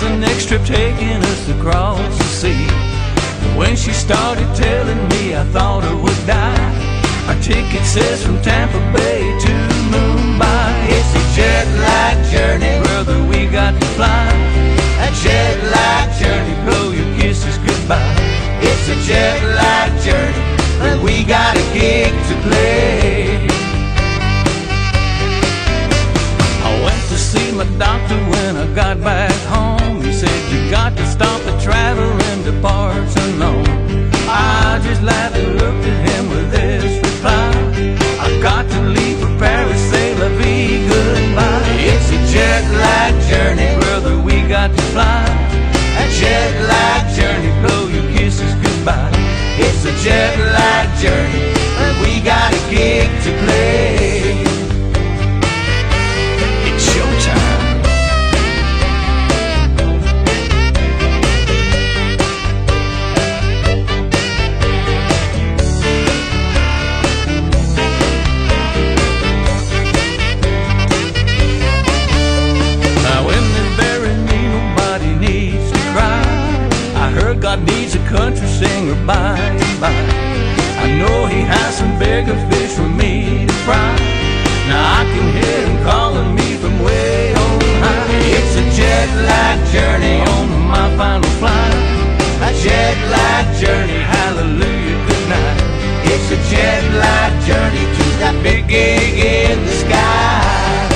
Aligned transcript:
the 0.00 0.16
next 0.16 0.48
trip 0.48 0.64
taking 0.64 1.18
us 1.22 1.48
across 1.48 1.98
the 2.18 2.24
sea. 2.24 2.66
When 3.56 3.74
she 3.74 3.92
started 3.92 4.48
telling 4.54 5.02
me, 5.08 5.34
I 5.34 5.44
thought 5.52 5.82
I 5.82 5.94
would 5.94 6.22
die. 6.26 6.70
Our 7.28 7.40
ticket 7.42 7.84
says 7.84 8.24
from 8.24 8.40
Tampa 8.42 8.78
Bay 8.94 9.22
to 9.44 9.52
Mumbai. 9.90 10.70
It's 10.96 11.12
a 11.20 11.24
jet 11.36 11.66
lag 11.82 12.16
journey, 12.30 12.78
brother. 12.86 13.18
We 13.30 13.46
got 13.46 13.74
to 13.80 13.86
fly. 13.98 14.28
A 15.06 15.10
jet 15.22 15.56
lag 15.74 16.06
journey, 16.20 16.54
blow 16.64 16.92
your 16.92 17.10
kisses 17.18 17.58
goodbye. 17.58 18.14
It's 18.62 18.88
a 18.88 18.96
jet 19.08 19.42
lag 19.42 19.90
journey, 20.02 20.42
and 20.86 21.02
we 21.02 21.24
got 21.24 21.56
a 21.56 21.64
gig 21.74 22.12
to 22.28 22.34
play. 22.46 23.48
I 26.68 26.70
went 26.84 27.02
to 27.08 27.18
see 27.18 27.50
my 27.52 27.64
doctor 27.78 28.16
when 28.30 28.56
I 28.56 28.74
got 28.74 29.00
back 29.00 29.32
home. 29.50 29.77
Got 30.70 30.98
to 30.98 31.06
stop 31.06 31.40
the 31.42 31.58
traveling 31.60 32.44
to 32.44 32.52
parts 32.60 33.16
unknown. 33.16 33.64
I 34.28 34.78
just 34.84 35.02
laughed 35.02 35.36
and 35.36 35.54
looked 35.56 35.84
at 35.86 36.08
him 36.10 36.28
with 36.28 36.50
this 36.50 36.96
reply. 36.98 37.50
I've 38.20 38.42
got 38.42 38.68
to 38.68 38.80
leave 38.82 39.18
for 39.18 39.32
Paris, 39.38 39.80
say 39.90 40.14
la 40.20 40.28
vie, 40.28 40.86
goodbye. 40.86 41.72
It's 41.92 42.10
a 42.10 42.20
jet 42.32 42.64
lag 42.84 43.14
journey, 43.30 43.80
brother, 43.80 44.20
we 44.20 44.46
got 44.46 44.68
to 44.76 44.82
fly. 44.92 45.24
A 46.02 46.04
jet 46.20 46.52
lag 46.68 47.16
journey, 47.16 47.50
blow 47.66 47.88
your 47.88 48.06
kisses 48.12 48.54
goodbye. 48.56 49.10
It's 49.56 49.86
a 49.86 49.94
jet 50.04 50.36
lag 50.38 50.86
journey, 51.00 51.44
and 51.82 51.94
we 52.04 52.20
got 52.20 52.52
a 52.52 52.70
gig 52.70 53.08
to 53.24 53.30
play. 53.44 54.07
Country 78.08 78.46
singer 78.46 78.96
by 79.06 79.36
and 79.36 79.80
by. 79.80 79.92
I 80.80 80.86
know 80.98 81.26
He 81.26 81.40
has 81.42 81.76
some 81.76 81.98
bigger 81.98 82.36
fish 82.48 82.72
for 82.72 82.88
me 82.88 83.46
to 83.46 83.52
fry. 83.64 83.92
Now 84.68 85.00
I 85.00 85.02
can 85.12 85.26
hear 85.36 85.58
Him 85.68 85.76
calling 85.84 86.34
me 86.34 86.56
from 86.56 86.80
way 86.80 87.34
on 87.34 87.60
high. 87.84 88.08
It's 88.38 88.54
a 88.56 88.64
jet 88.76 89.08
lag 89.28 89.58
journey 89.74 90.20
on 90.24 90.46
my 90.72 90.88
final 90.96 91.30
flight. 91.36 91.76
A 92.48 92.50
jet 92.64 92.96
lag 93.12 93.44
journey, 93.60 94.00
hallelujah, 94.00 94.98
good 95.08 95.24
night. 95.28 95.60
It's 96.08 96.28
a 96.32 96.40
jet 96.48 96.84
lag 97.04 97.32
journey 97.44 97.84
to 97.96 98.04
that 98.22 98.36
big 98.42 98.68
gig 98.68 99.18
in 99.20 99.58
the 99.66 99.74
sky. 99.84 100.88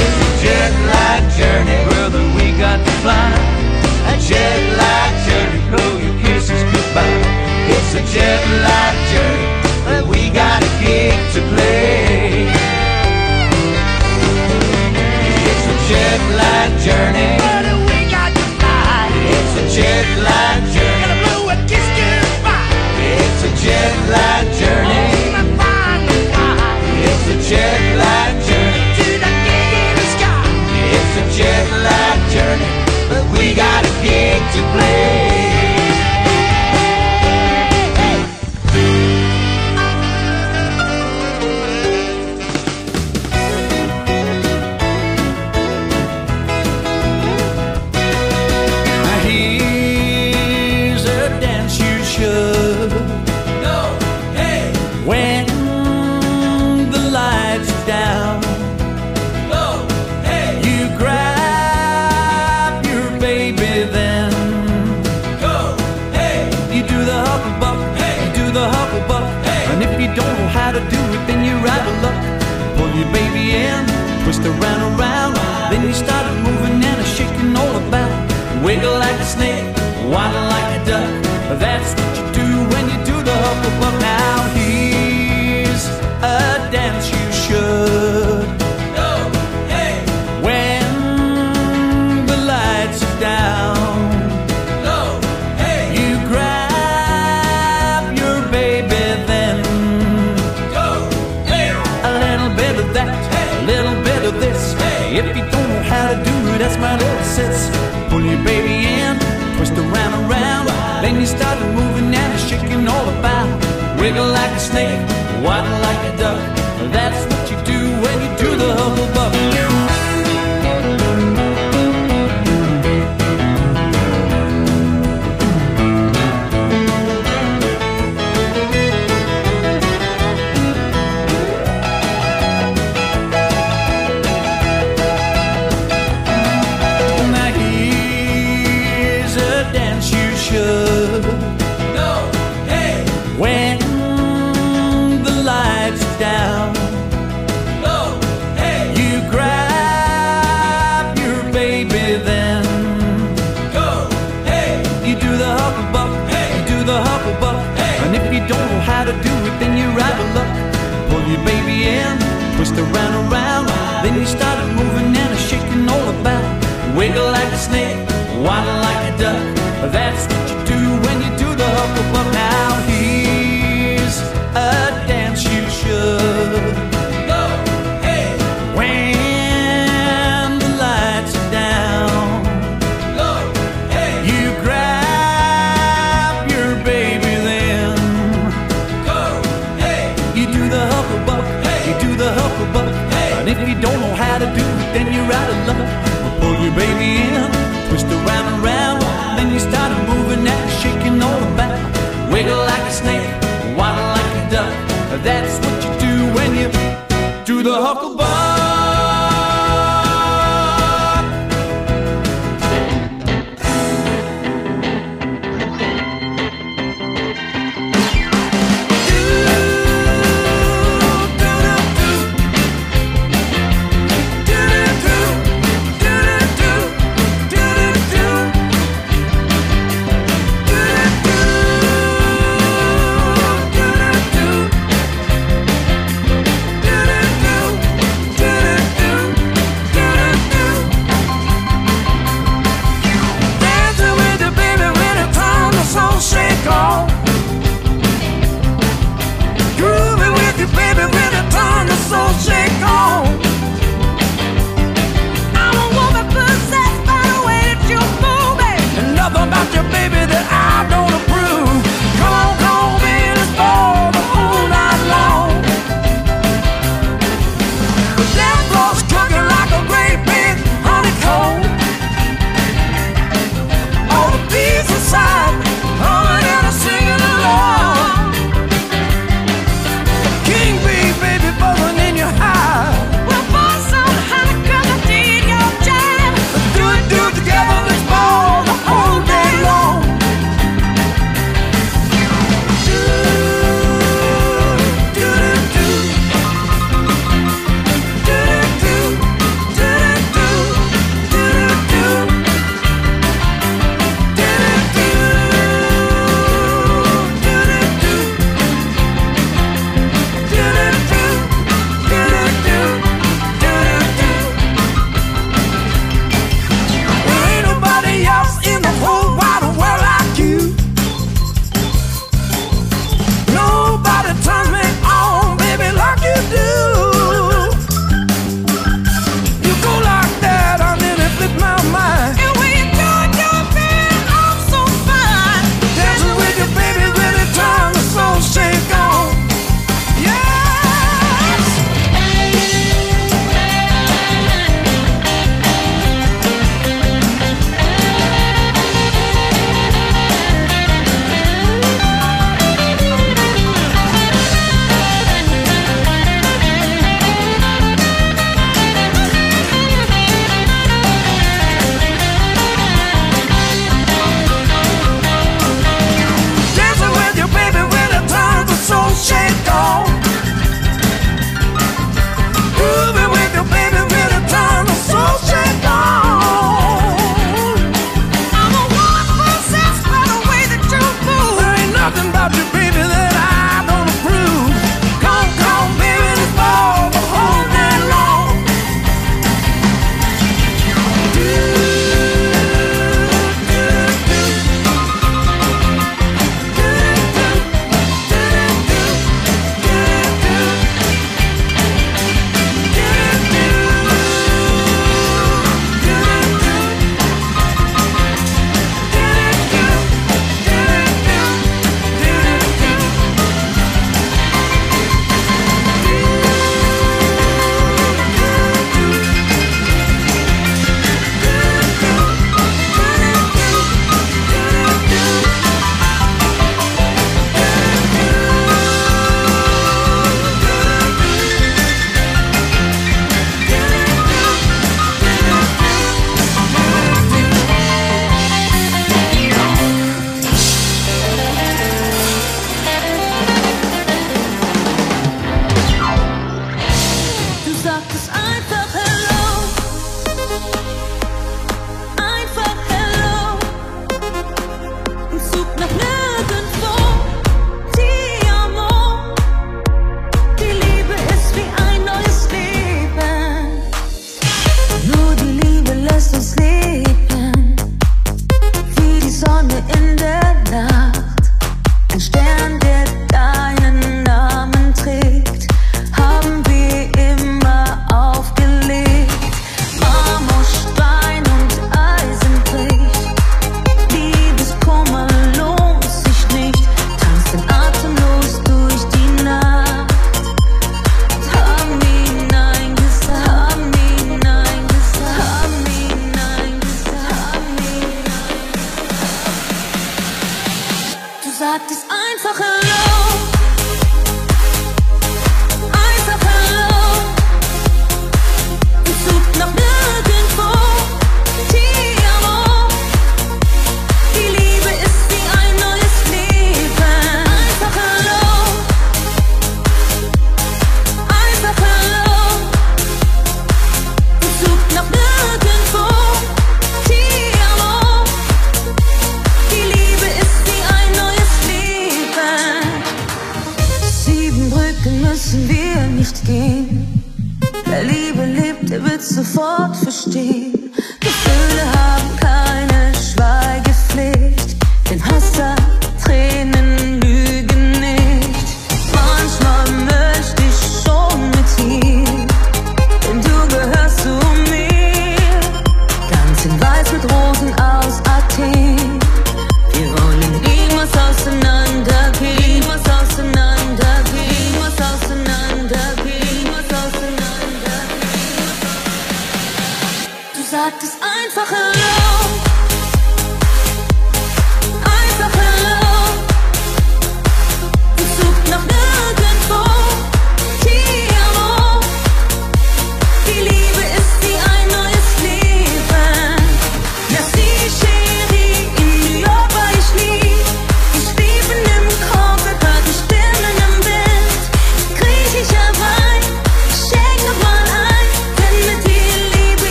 It's 0.00 0.16
a 0.28 0.30
jet 0.42 0.72
lag 0.92 1.22
journey, 1.36 1.78
brother, 1.92 2.22
we 2.36 2.56
got 2.58 2.93
jet 4.28 4.76
lag 4.78 5.12
journey, 5.28 5.60
blow 5.68 5.98
your 5.98 6.16
kisses 6.22 6.62
goodbye. 6.72 7.20
It's 7.68 7.92
a 7.94 8.02
jet 8.12 8.40
lag 8.64 8.96
journey, 9.12 9.48
and 9.92 10.08
we 10.08 10.30
got 10.30 10.62
a 10.64 10.70
gig 10.80 11.12
to 11.34 11.40
play. 11.52 12.48
It's 15.48 15.66
a 15.68 15.76
jet 15.88 16.20
lag 16.40 16.70
journey. 16.80 17.36
But 17.36 17.64
we 17.84 17.98
got 18.08 18.32
to 18.32 18.44
fly. 18.56 19.12
It's 19.36 19.54
a 19.60 19.64
jet 19.76 20.06
lag 20.24 20.60
journey. 20.72 21.00
gonna 21.04 21.20
blow 21.24 21.52
a 21.52 21.56
kiss 21.68 21.86
goodbye. 22.00 22.72
It's 23.20 23.40
a 23.44 23.50
jet 23.62 23.94
lag 24.08 24.44
journey. 24.56 25.04
It's 27.04 27.26
a 27.28 27.50
jet 27.50 27.93
gig 34.04 34.42
to 34.52 34.60
play. 34.72 35.23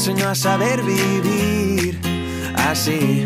Enseñó 0.00 0.30
a 0.30 0.34
saber 0.34 0.82
vivir 0.82 2.00
así. 2.56 3.19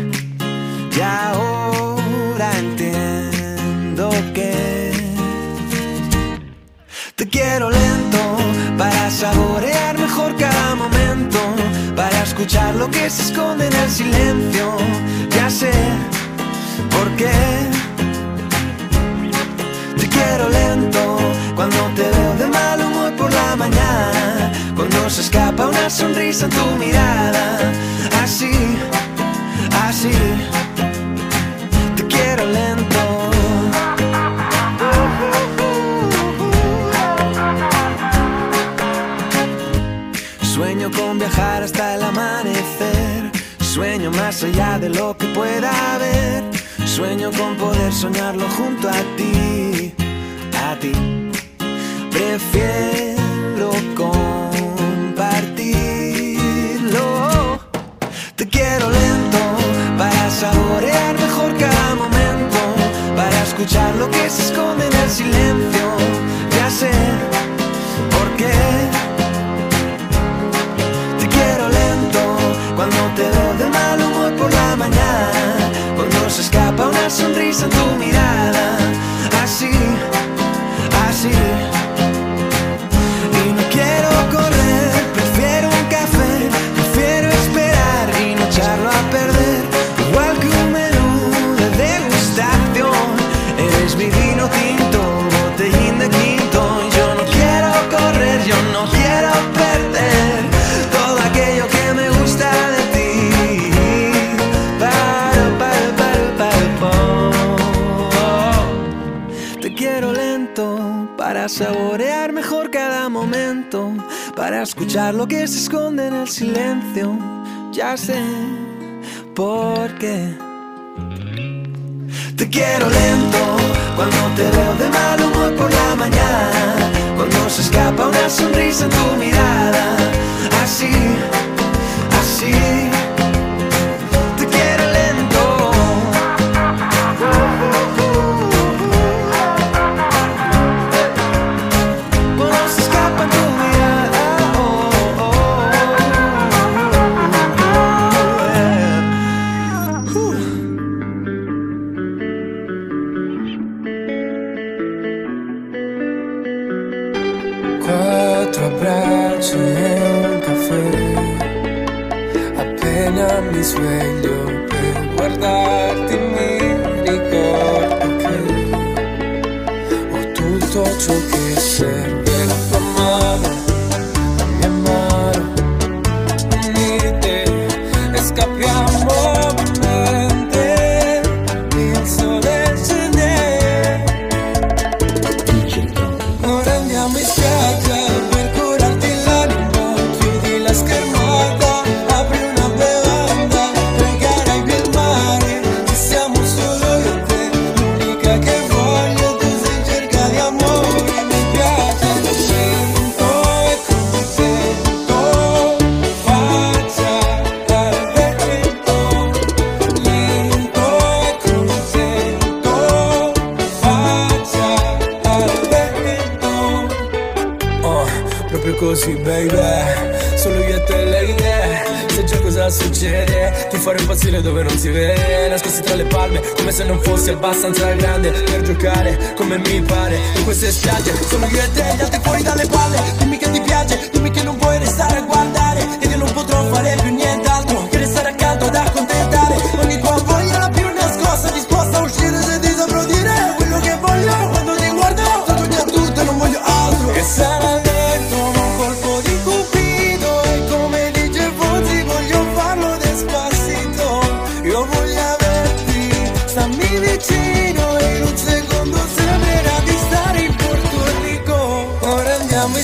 noi 257.73 258.19
lo 258.19 258.31
secondo 258.35 258.97
se 259.15 259.37
meradisari 259.37 260.43
il 260.45 260.55
porto 260.55 261.03
antico 261.03 261.97
ora 261.99 262.35
andiamo 262.35 262.77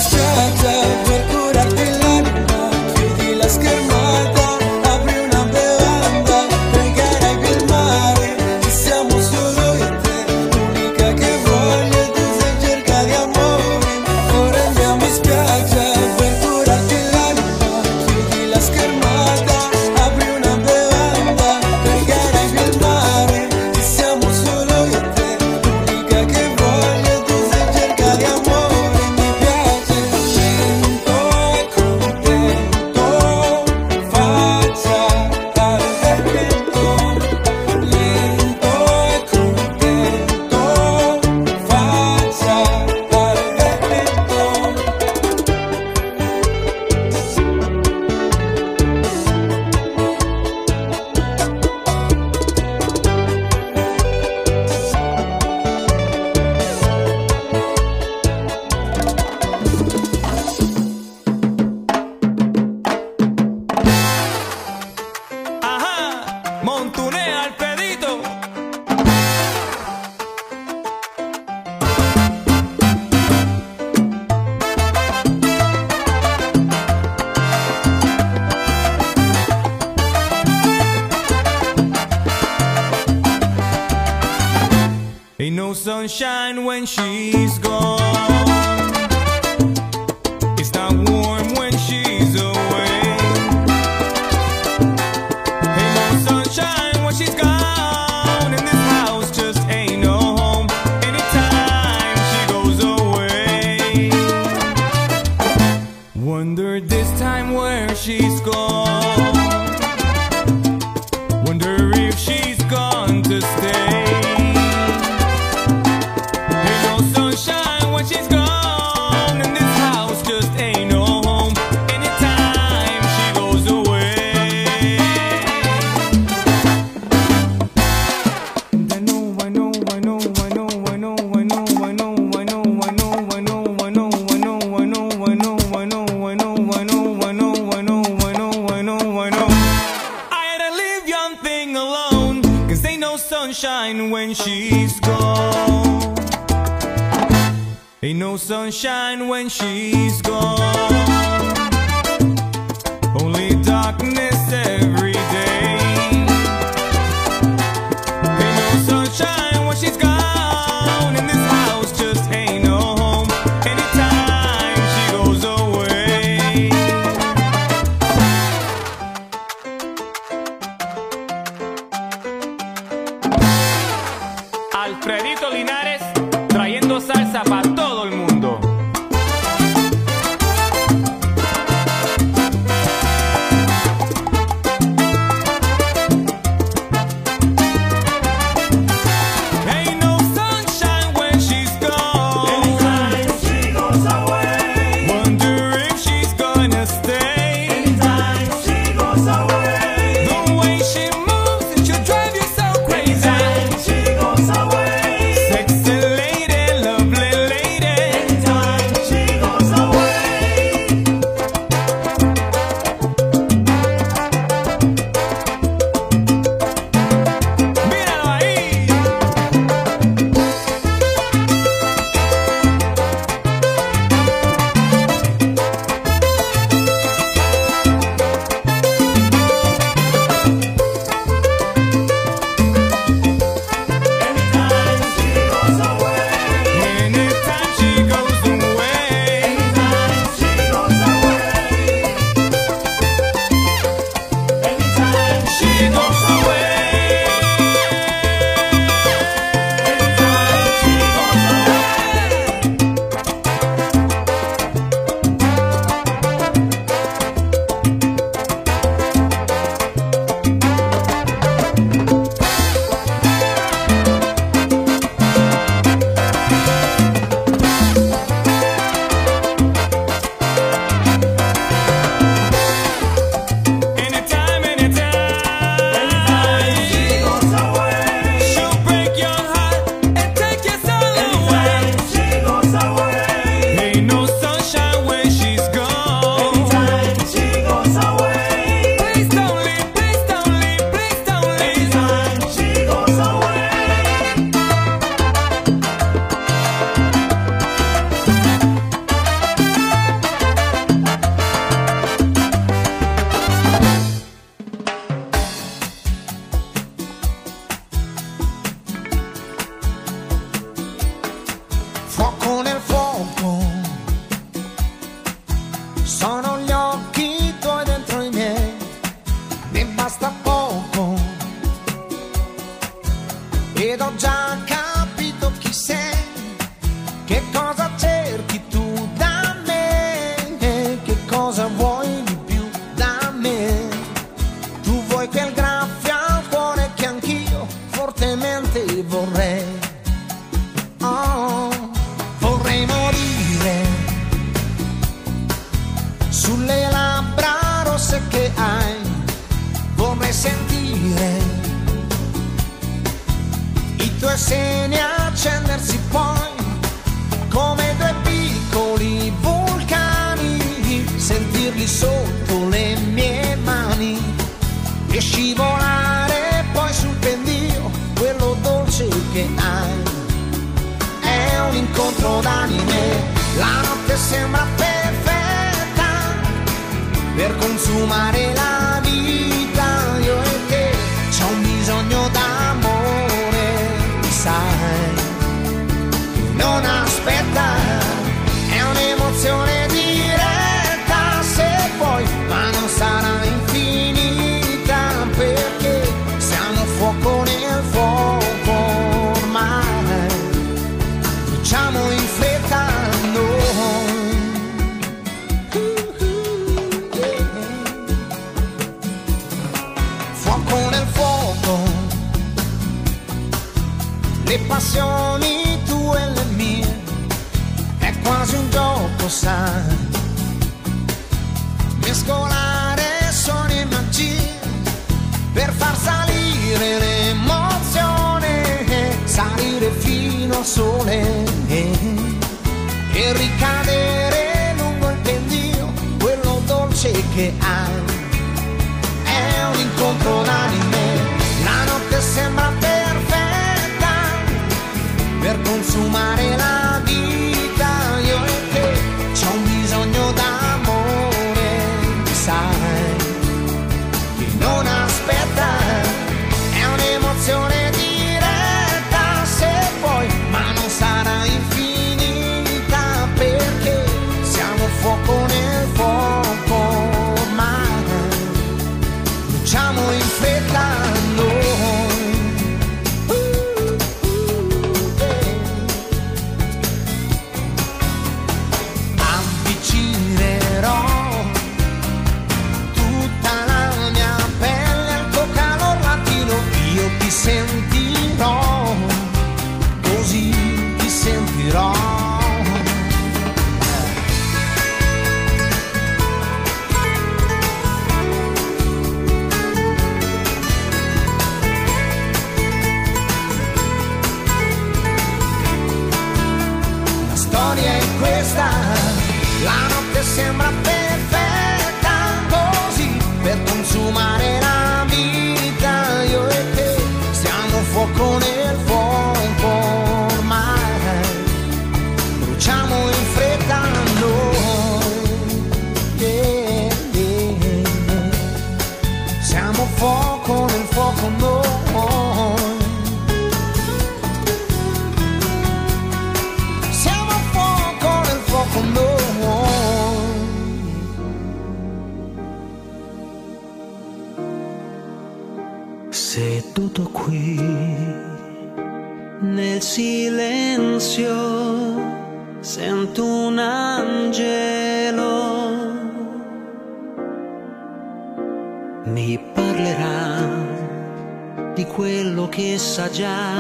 che 562.52 562.78
sa 562.78 563.10
già 563.10 563.56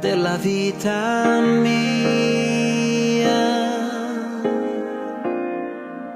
della 0.00 0.36
vita 0.36 1.38
mia, 1.38 3.30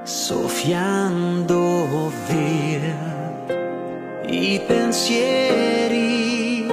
soffiando 0.03 2.11
via 2.27 3.45
i 4.25 4.61
pensieri 4.67 6.67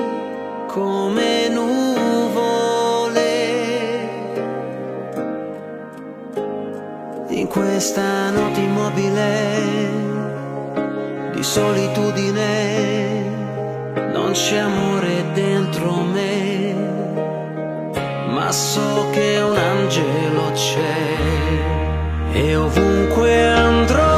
come 0.67 1.49
nuvole. 1.49 3.29
In 7.29 7.47
questa 7.47 8.31
notte 8.31 8.61
immobile 8.61 9.89
di 11.33 11.43
solitudine 11.45 12.90
non 14.31 14.39
c'è 14.39 14.59
amore 14.59 15.25
dentro 15.33 15.93
me, 16.03 16.73
ma 18.29 18.53
so 18.53 19.09
che 19.11 19.41
un 19.41 19.57
angelo 19.57 20.53
c'è 20.53 22.35
e 22.35 22.55
ovunque 22.55 23.49
andrò. 23.49 24.10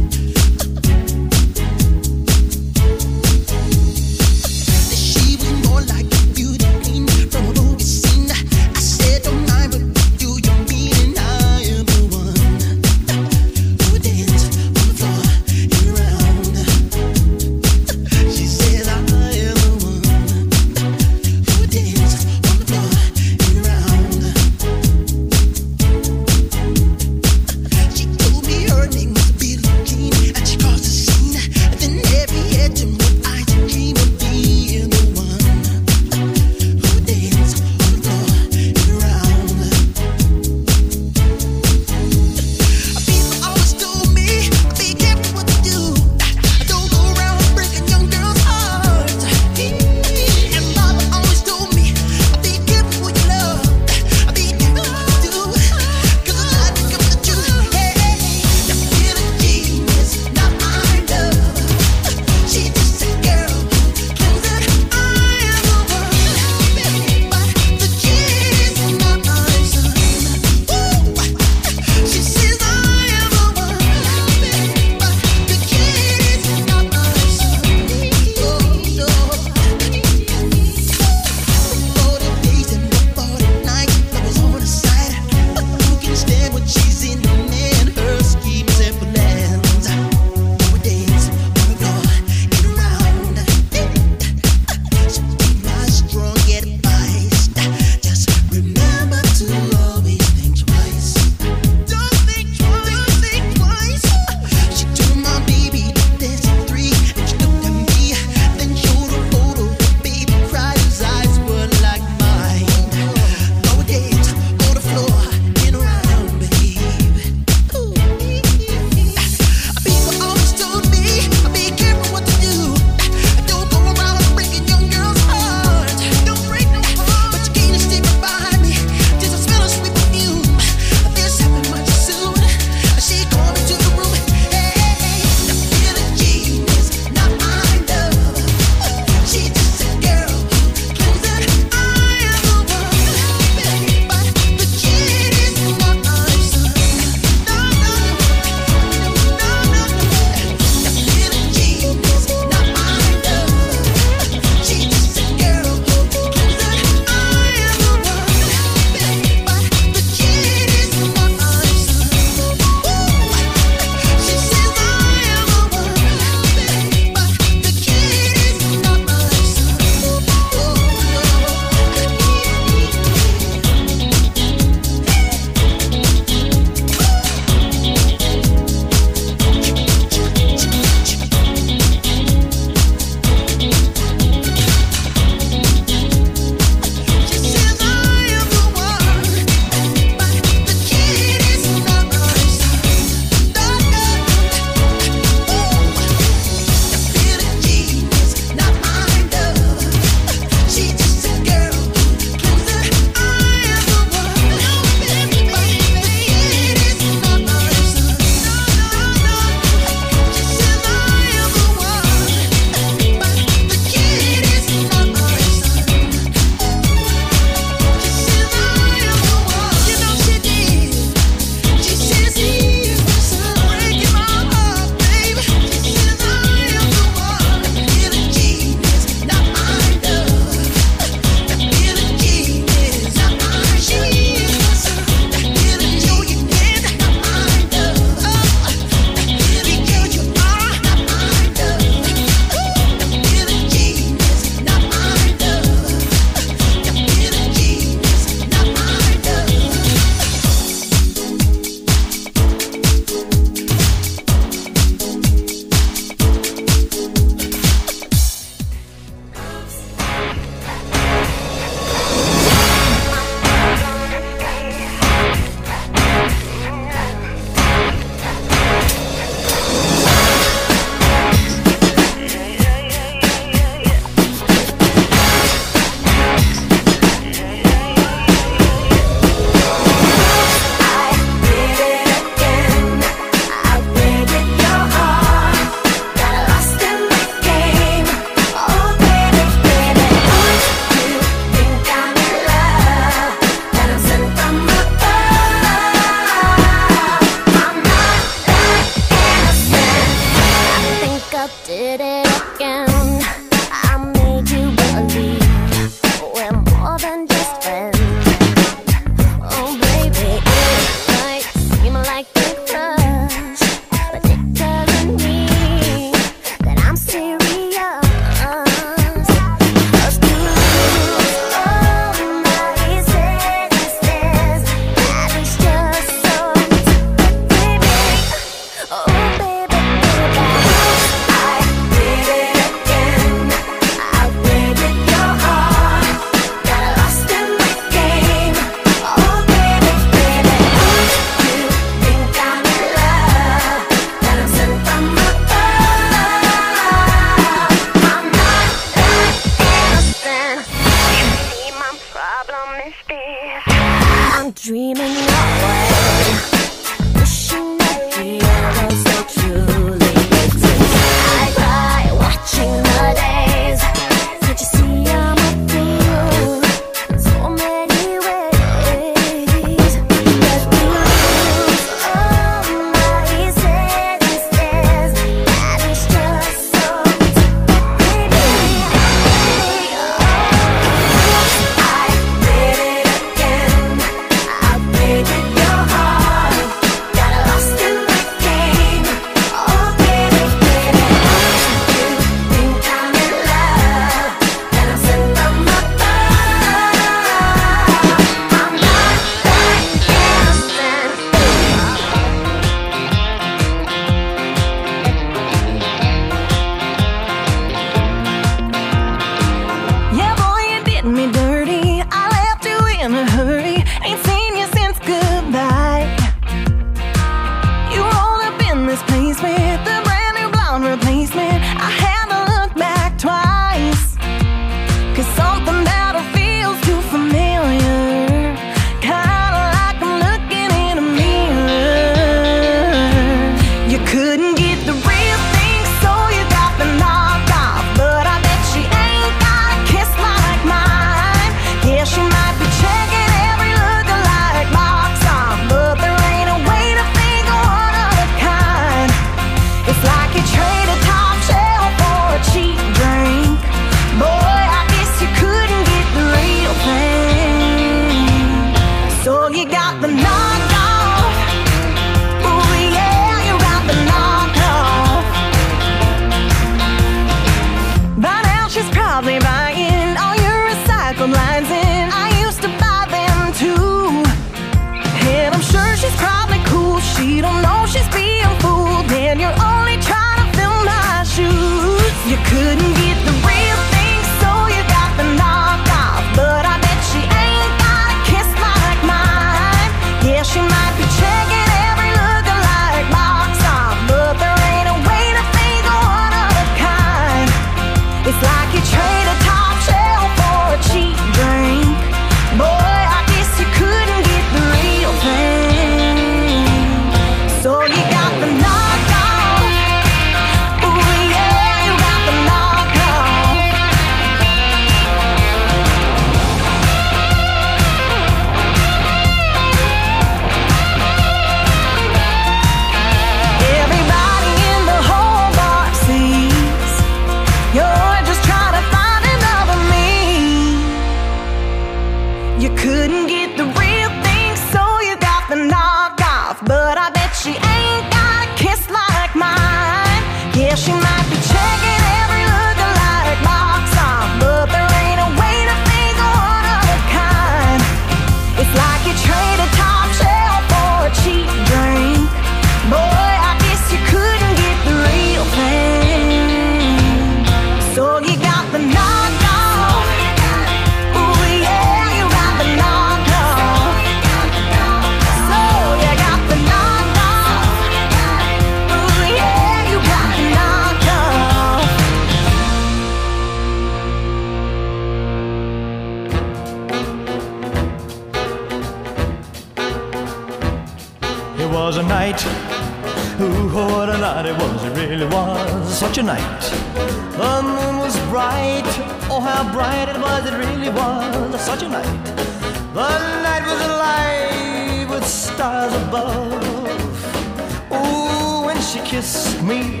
she 598.96 599.02
kissed 599.04 599.62
me, 599.62 600.00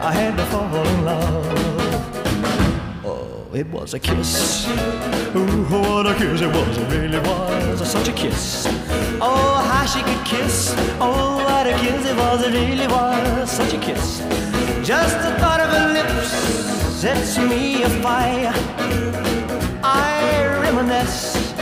I 0.00 0.12
had 0.12 0.36
to 0.36 0.44
fall 0.46 0.86
in 0.86 1.04
love. 1.04 1.46
Oh, 3.04 3.46
it 3.54 3.66
was 3.68 3.94
a 3.94 3.98
kiss. 3.98 4.66
Ooh, 5.36 5.64
what 5.64 6.06
a 6.06 6.14
kiss 6.14 6.40
it 6.40 6.46
was, 6.46 6.78
it 6.78 6.88
really 6.90 7.18
was 7.18 7.90
such 7.90 8.08
a 8.08 8.12
kiss. 8.12 8.66
Oh, 9.20 9.54
how 9.68 9.84
she 9.84 10.00
could 10.02 10.24
kiss. 10.24 10.74
Oh, 11.00 11.42
what 11.44 11.66
a 11.66 11.76
kiss 11.78 12.06
it 12.06 12.16
was, 12.16 12.42
it 12.46 12.52
really 12.52 12.86
was 12.86 13.50
such 13.50 13.74
a 13.74 13.78
kiss. 13.78 14.20
Just 14.82 15.16
the 15.24 15.32
thought 15.40 15.60
of 15.60 15.70
her 15.76 15.92
lips 15.92 16.30
sets 17.00 17.38
me 17.38 17.82
afire. 17.82 18.52
I 19.82 20.46
reminisce 20.62 21.52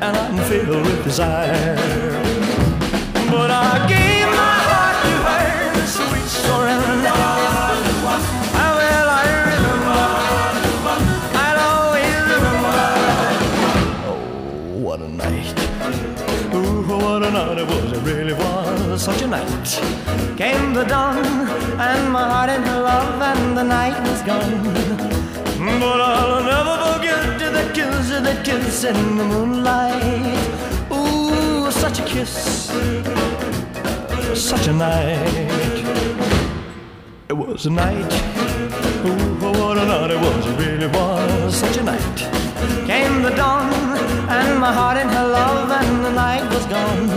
and 0.00 0.16
I'm 0.16 0.38
filled 0.48 0.86
with 0.86 1.04
desire. 1.04 1.76
But 3.30 3.50
I 3.50 3.86
gave 3.88 4.26
my 4.36 4.51
such 19.02 19.22
a 19.22 19.26
night. 19.26 19.68
Came 20.36 20.74
the 20.74 20.84
dawn, 20.84 21.16
and 21.88 22.12
my 22.12 22.22
heart 22.22 22.50
in 22.50 22.62
love, 22.64 23.20
and 23.20 23.58
the 23.58 23.64
night 23.64 23.98
was 24.06 24.22
gone. 24.22 24.62
But 25.80 26.00
I'll 26.00 26.44
never 26.44 26.76
forget 26.86 27.38
the 27.56 27.64
kiss, 27.74 28.10
the 28.10 28.40
kiss 28.44 28.84
in 28.84 29.16
the 29.16 29.24
moonlight. 29.24 30.38
Ooh, 30.92 31.68
such 31.72 31.98
a 31.98 32.04
kiss, 32.04 32.70
such 34.34 34.68
a 34.68 34.72
night. 34.72 35.61
It 37.32 37.38
was 37.38 37.64
a 37.64 37.70
night. 37.70 38.12
Ooh, 39.06 39.38
oh, 39.40 39.52
what 39.58 39.78
a 39.78 39.86
night 39.86 40.10
it 40.10 40.20
was. 40.20 40.46
It 40.46 40.54
really 40.58 40.86
was 40.86 41.56
such 41.56 41.78
a 41.78 41.82
night. 41.82 42.18
Came 42.86 43.22
the 43.22 43.30
dawn, 43.30 43.72
and 44.28 44.60
my 44.60 44.70
heart 44.70 44.98
in 44.98 45.08
her 45.08 45.28
love, 45.28 45.70
and 45.70 46.04
the 46.04 46.12
night 46.12 46.44
was 46.52 46.66
gone. 46.66 47.08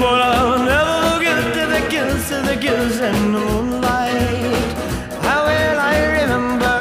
But 0.00 0.22
I'll 0.22 0.58
never 0.58 0.96
forget 1.14 1.38
the 1.54 1.88
kiss, 1.88 2.30
the 2.30 2.56
kiss 2.60 2.98
in 2.98 3.32
the 3.32 3.38
moonlight. 3.38 4.74
How 5.22 5.44
will 5.46 5.78
I 5.78 5.96
remember? 6.18 6.76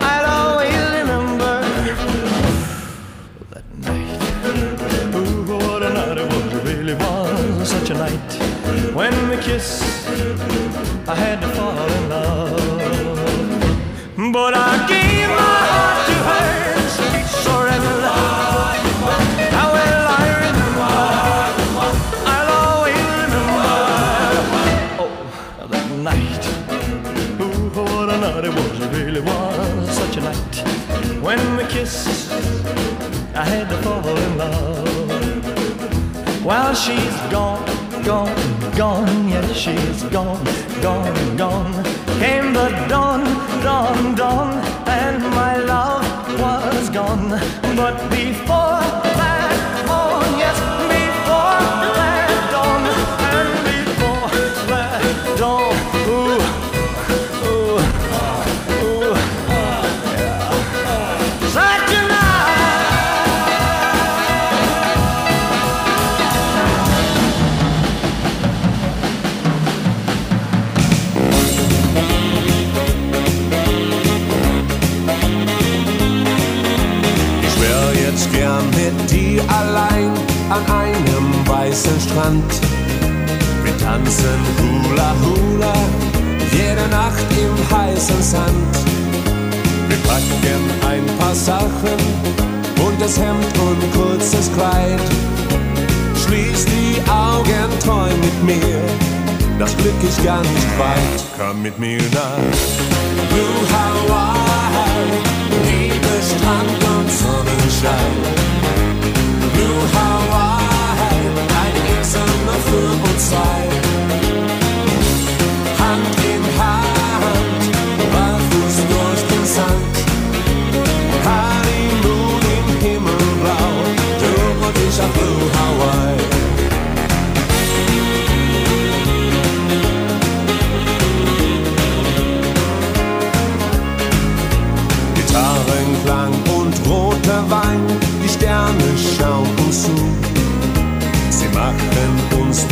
I'll 0.00 0.26
always 0.40 0.82
remember 0.98 1.54
that 3.52 3.66
night. 3.78 5.14
Ooh, 5.14 5.52
oh, 5.52 5.70
what 5.70 5.82
a 5.84 5.90
night 5.90 6.18
it 6.18 6.26
was. 6.26 6.52
It 6.52 6.64
really 6.64 6.94
was 6.94 7.68
such 7.70 7.90
a 7.90 7.94
night. 7.94 8.32
When 8.92 9.14
we 9.28 9.36
kissed, 9.36 9.84
I 11.08 11.14
had 11.14 11.40
to 11.40 11.46
fall 11.50 11.88
in 11.88 12.08
love. 12.08 12.56
But 14.32 14.54
I 14.54 14.88
gave 14.88 15.28
my 15.28 15.60
heart 15.70 16.06
to 16.08 16.16
her, 16.30 16.50
sweet 16.96 17.28
surrender. 17.44 18.10
How 19.54 19.68
will 19.70 20.04
I 20.18 20.24
remember? 20.42 20.94
I'll 22.26 22.50
always 22.66 23.06
remember. 23.22 23.70
Oh, 24.98 25.10
that 25.70 25.86
night. 26.10 26.44
Ooh, 27.40 27.70
what 27.70 28.08
a 28.10 28.16
night 28.18 28.44
it 28.44 28.52
was. 28.52 28.80
It 28.80 28.90
really 28.90 29.20
was 29.20 29.88
such 29.96 30.16
a 30.16 30.20
night. 30.22 30.54
When 31.22 31.40
we 31.56 31.64
kissed, 31.66 32.32
I 33.32 33.44
had 33.44 33.68
to 33.68 33.76
fall 33.82 34.08
in 34.08 34.38
love. 34.38 35.55
While 36.46 36.74
she's 36.74 37.16
gone, 37.28 37.66
gone, 38.04 38.70
gone, 38.76 39.28
yes, 39.28 39.52
she's 39.56 40.04
gone, 40.04 40.44
gone, 40.80 41.36
gone. 41.36 41.72
Came 42.20 42.52
the 42.52 42.68
dawn, 42.88 43.24
dawn, 43.64 44.14
dawn, 44.14 44.54
and 44.86 45.24
my 45.34 45.56
love 45.56 46.06
was 46.40 46.88
gone. 46.90 47.30
But 47.74 47.96
before 48.10 49.25
weißen 81.76 82.00
Strand. 82.00 82.52
Wir 83.62 83.76
tanzen 83.76 84.40
Hula 84.58 85.14
Hula 85.20 85.74
jede 86.52 86.88
Nacht 86.88 87.26
im 87.36 87.76
heißen 87.76 88.22
Sand. 88.22 88.74
Wir 89.86 89.98
packen 90.08 90.62
ein 90.88 91.04
paar 91.18 91.34
Sachen, 91.34 91.98
buntes 92.76 93.18
Hemd 93.18 93.58
und 93.58 93.92
kurzes 93.92 94.50
Kleid. 94.54 95.00
Schließ 96.24 96.64
die 96.64 97.10
Augen, 97.10 97.68
träum 97.84 98.20
mit 98.20 98.42
mir, 98.42 98.80
das 99.58 99.76
Glück 99.76 100.02
ist 100.02 100.24
gar 100.24 100.40
nicht 100.40 100.78
weit. 100.78 101.20
Komm 101.36 101.60
mit 101.60 101.78
mir 101.78 102.00
nach 102.14 102.56
Blue 103.28 103.62
Hawaii, 103.74 104.96
Liebe, 105.68 106.14
Strand 106.24 106.80
und 106.96 107.10
Sonnenschein. 107.12 108.16
Blue 109.52 109.84
Hawaii, 109.92 110.65
Insel 112.66 112.82
nur 112.82 113.06
für 113.06 113.65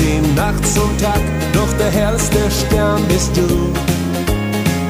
uns 0.05 0.25
die 0.25 0.35
Nacht 0.35 0.67
zum 0.75 0.97
Tag, 0.99 1.21
doch 1.53 1.73
der 1.79 1.91
hellste 1.91 2.39
Stern 2.51 3.03
bist 3.09 3.37
du. 3.37 3.73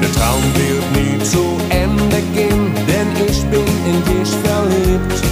Der 0.01 0.11
Traum 0.13 0.43
wird 0.53 0.85
nie 0.95 1.23
zu 1.23 1.57
Ende 1.69 2.21
gehen, 2.33 2.73
denn 2.87 3.07
ich 3.27 3.43
bin 3.45 3.65
in 3.85 4.03
dich 4.03 4.29
verliebt. 4.43 5.23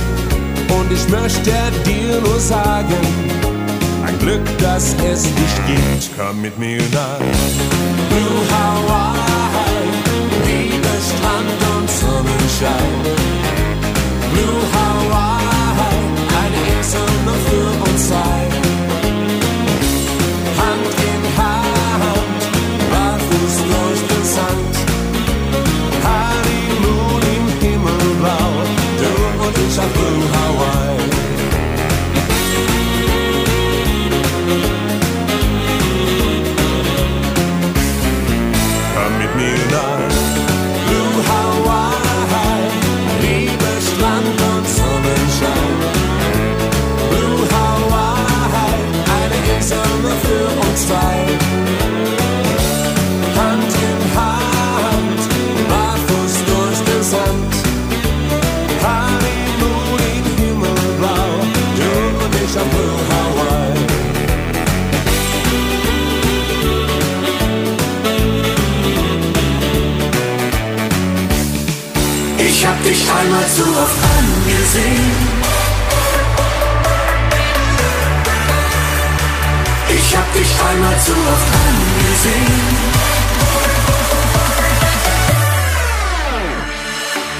Und 0.69 0.91
ich 0.91 1.07
möchte 1.10 1.51
dir 1.85 2.19
nur 2.22 2.39
sagen, 2.39 3.01
ein 4.05 4.18
Glück, 4.19 4.45
dass 4.60 4.95
es 5.05 5.23
dich 5.23 5.55
gibt. 5.68 6.10
Komm 6.18 6.41
mit 6.41 6.57
mir 6.57 6.81
nach 6.93 7.19
Blue 8.10 8.43
Hawaii, 8.51 9.85
Liebe, 10.45 10.93
Strand 11.10 11.61
und 11.76 11.89
Sonnenschein. 11.89 12.93
Blue 14.34 14.61
Hawaii, 14.73 15.99
eine 16.41 16.77
Insel 16.77 17.01
nur 17.26 17.35
für 17.35 17.91
uns 17.91 18.07
zwei. 18.07 18.43
Dich 72.84 73.10
einmal 73.11 73.47
zu 73.47 73.64
oft 73.64 73.97
angesehen. 74.18 75.11
Ich 79.89 80.18
hab 80.18 80.34
dich 80.34 80.51
einmal 80.69 80.99
zu 80.99 81.11
oft 81.11 81.49
angesehen. 81.68 82.93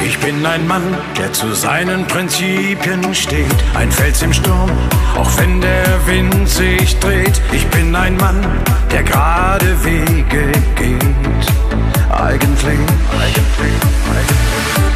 Ich 0.06 0.20
bin 0.20 0.46
ein 0.46 0.68
Mann, 0.68 0.98
der 1.18 1.32
zu 1.32 1.54
seinen 1.54 2.06
Prinzipien 2.08 3.14
steht. 3.16 3.56
Ein 3.74 3.92
Fels 3.92 4.22
im 4.22 4.34
Sturm, 4.34 4.70
auch 5.18 5.38
wenn 5.38 5.62
der 5.62 6.06
Wind 6.06 6.50
sich 6.50 6.98
dreht. 7.00 7.42
Ich 7.52 7.66
bin 7.68 7.96
ein 7.96 8.18
Mann, 8.18 8.46
der 8.92 9.04
gerade 9.04 9.84
Wege 9.84 10.52
geht. 10.76 11.04
Eigentlich, 12.12 12.80
eigentlich, 13.12 13.74
eigentlich. 14.12 14.43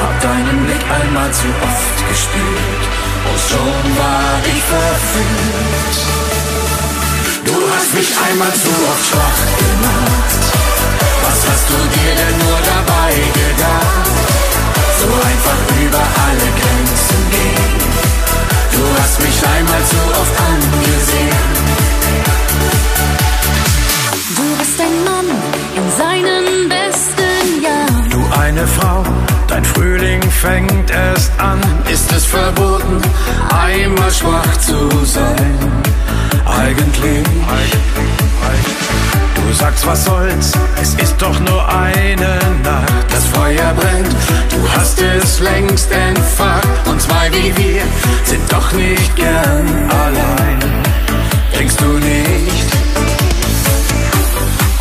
Hab 0.00 0.20
deinen 0.20 0.64
Blick 0.66 0.84
einmal 0.98 1.30
zu 1.32 1.48
oft 1.68 1.98
gespielt 2.08 2.82
und 3.28 3.40
schon 3.48 3.84
war 4.00 4.40
ich 4.52 4.62
verführt. 4.72 5.96
Du 7.44 7.56
hast 7.72 7.94
mich 7.94 8.10
einmal 8.28 8.52
zu 8.64 8.70
oft 8.90 9.04
schwach 9.08 9.40
gemacht. 9.62 10.42
Was 11.24 11.38
hast 11.48 11.66
du 11.70 11.78
dir 11.96 12.12
denn 12.20 12.36
nur 12.44 12.58
dabei 12.74 13.12
gedacht? 13.40 14.10
So 15.00 15.08
einfach 15.30 15.60
über 15.84 16.04
alle 16.26 16.48
Grenzen 16.60 17.20
gehen. 17.36 17.80
Du 18.74 18.82
hast 19.00 19.16
mich 19.20 19.38
einmal 19.56 19.82
zu 19.92 20.00
oft 20.20 20.36
angesehen. 20.50 21.50
Du 24.36 24.46
bist 24.58 24.80
ein 24.80 24.96
Mann 25.04 25.28
in 25.78 25.86
seinen 26.02 26.68
besten 26.68 27.62
Jahren. 27.62 28.08
Du 28.10 28.20
eine 28.40 28.66
Frau, 28.66 29.02
dein 29.50 29.64
Frühling 29.64 30.22
fängt 30.30 30.90
erst 30.90 31.32
an. 31.38 31.60
Ist 31.92 32.10
es 32.12 32.24
verboten, 32.24 33.02
einmal 33.50 34.10
schwach 34.10 34.56
zu 34.58 34.88
sein? 35.04 35.58
Eigentlich. 36.46 37.24
Du 39.34 39.52
sagst, 39.52 39.84
was 39.86 40.04
soll's, 40.04 40.52
es 40.80 40.94
ist 40.94 41.20
doch 41.20 41.38
nur 41.40 41.68
eine 41.68 42.38
Nacht. 42.62 43.06
Das 43.10 43.26
Feuer 43.26 43.74
brennt, 43.74 44.14
du 44.50 44.70
hast 44.76 45.02
es 45.02 45.40
längst 45.40 45.90
entfacht. 45.90 46.68
Und 46.86 47.02
zwei 47.02 47.30
wie 47.32 47.56
wir 47.56 47.82
sind 48.24 48.52
doch 48.52 48.72
nicht 48.72 49.16
gern 49.16 49.66
allein. 49.90 50.58
Denkst 51.58 51.76
du 51.76 51.98
nicht? 51.98 53.19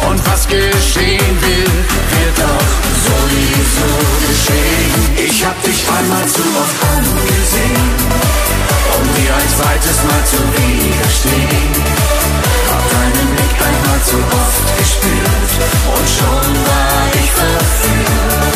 Und 0.08 0.20
was 0.26 0.48
geschehen 0.48 1.36
will, 1.42 1.72
wird 2.14 2.38
doch 2.38 2.70
sowieso 3.06 3.90
geschehen. 4.28 5.28
Ich 5.28 5.46
hab 5.46 5.62
dich 5.64 5.86
einmal 5.98 6.26
zu 6.28 6.42
oft 6.62 6.78
angesehen, 6.96 7.90
um 8.98 9.04
dir 9.16 9.36
ein 9.36 9.50
zweites 9.50 9.98
Mal 10.08 10.24
zu 10.26 10.40
widerstehen. 10.56 11.74
Hab 12.72 12.84
deinen 12.90 13.28
Blick 13.36 13.56
einmal 13.68 14.02
zu 14.04 14.18
oft 14.18 14.78
gespürt 14.78 15.52
und 15.96 16.08
schon 16.18 16.50
war 16.70 17.04
ich 17.14 17.30
verführt. 17.32 18.50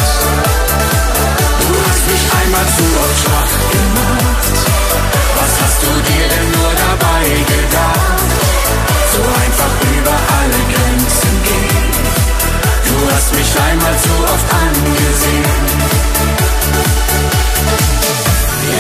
Du 1.67 1.75
hast 1.87 2.03
mich 2.11 2.23
einmal 2.41 2.67
zu 2.77 2.85
oft 3.03 3.17
schwach 3.23 3.53
gemacht. 3.73 4.55
Was 5.37 5.53
hast 5.61 5.79
du 5.83 5.91
dir 6.11 6.27
denn 6.29 6.51
nur 6.51 6.71
dabei 6.87 7.23
gedacht? 7.53 8.31
So 9.13 9.21
einfach 9.21 9.73
über 9.97 10.15
alle 10.37 10.59
Grenzen. 10.71 10.82
Du 13.03 13.11
hast 13.11 13.35
mich 13.35 13.53
einmal 13.69 13.97
zu 13.97 14.13
oft 14.33 14.53
angesehen. 14.65 15.43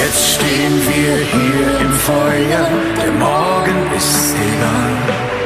Jetzt 0.01 0.35
stehen 0.35 0.81
wir 0.87 1.15
hier 1.17 1.79
im 1.81 1.91
Feuer, 1.91 2.69
der 3.03 3.11
Morgen 3.19 3.91
ist 3.97 4.33
egal. 4.33 5.42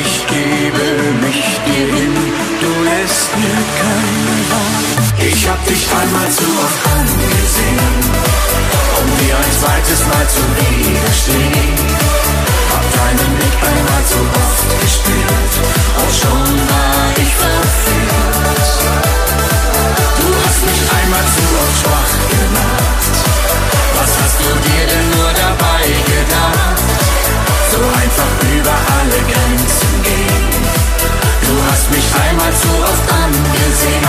Ich 0.00 0.26
gebe 0.26 0.84
mich 1.20 1.44
dir 1.66 1.86
hin, 1.94 2.14
du 2.62 2.70
lässt 2.88 3.30
mir 3.36 3.60
keine 3.80 4.36
Wahl. 4.50 4.92
Ich 5.18 5.48
hab 5.48 5.60
dich 5.66 5.84
einmal 6.00 6.30
zu 6.30 6.48
oft 6.64 6.80
angesehen, 6.96 7.94
um 9.00 9.06
dir 9.20 9.36
ein 9.36 9.52
zweites 9.60 10.00
Mal 10.08 10.26
zu 10.32 10.42
widerstehen. 10.56 11.76
Hab 12.72 12.86
deinen 13.00 13.32
Blick 13.36 13.56
einmal 13.68 14.02
zu 14.08 14.20
oft 14.42 14.64
gespürt 14.80 15.54
und 16.00 16.12
schon 16.20 16.48
war 16.72 17.04
ich 17.22 17.32
verführt. 17.42 18.72
Du 20.18 20.28
hast 20.42 20.60
mich 20.70 20.82
einmal 20.98 21.26
zu 21.36 21.44
oft 21.60 21.76
schwach 21.82 22.14
gemacht. 22.32 23.14
Was 23.98 24.12
hast 24.20 24.36
du 24.40 24.48
dir 24.68 24.84
denn 24.88 25.08
nur 25.16 25.32
dabei 25.44 25.84
gedacht? 26.12 26.80
So 27.72 27.78
einfach 28.02 28.32
über 28.56 28.76
alle 28.96 29.18
Grenzen 29.32 29.81
Du 31.46 31.54
hast 31.70 31.90
mich 31.90 32.04
einmal 32.28 32.52
zu 32.52 32.68
oft 32.82 33.12
angesehen. 33.12 34.02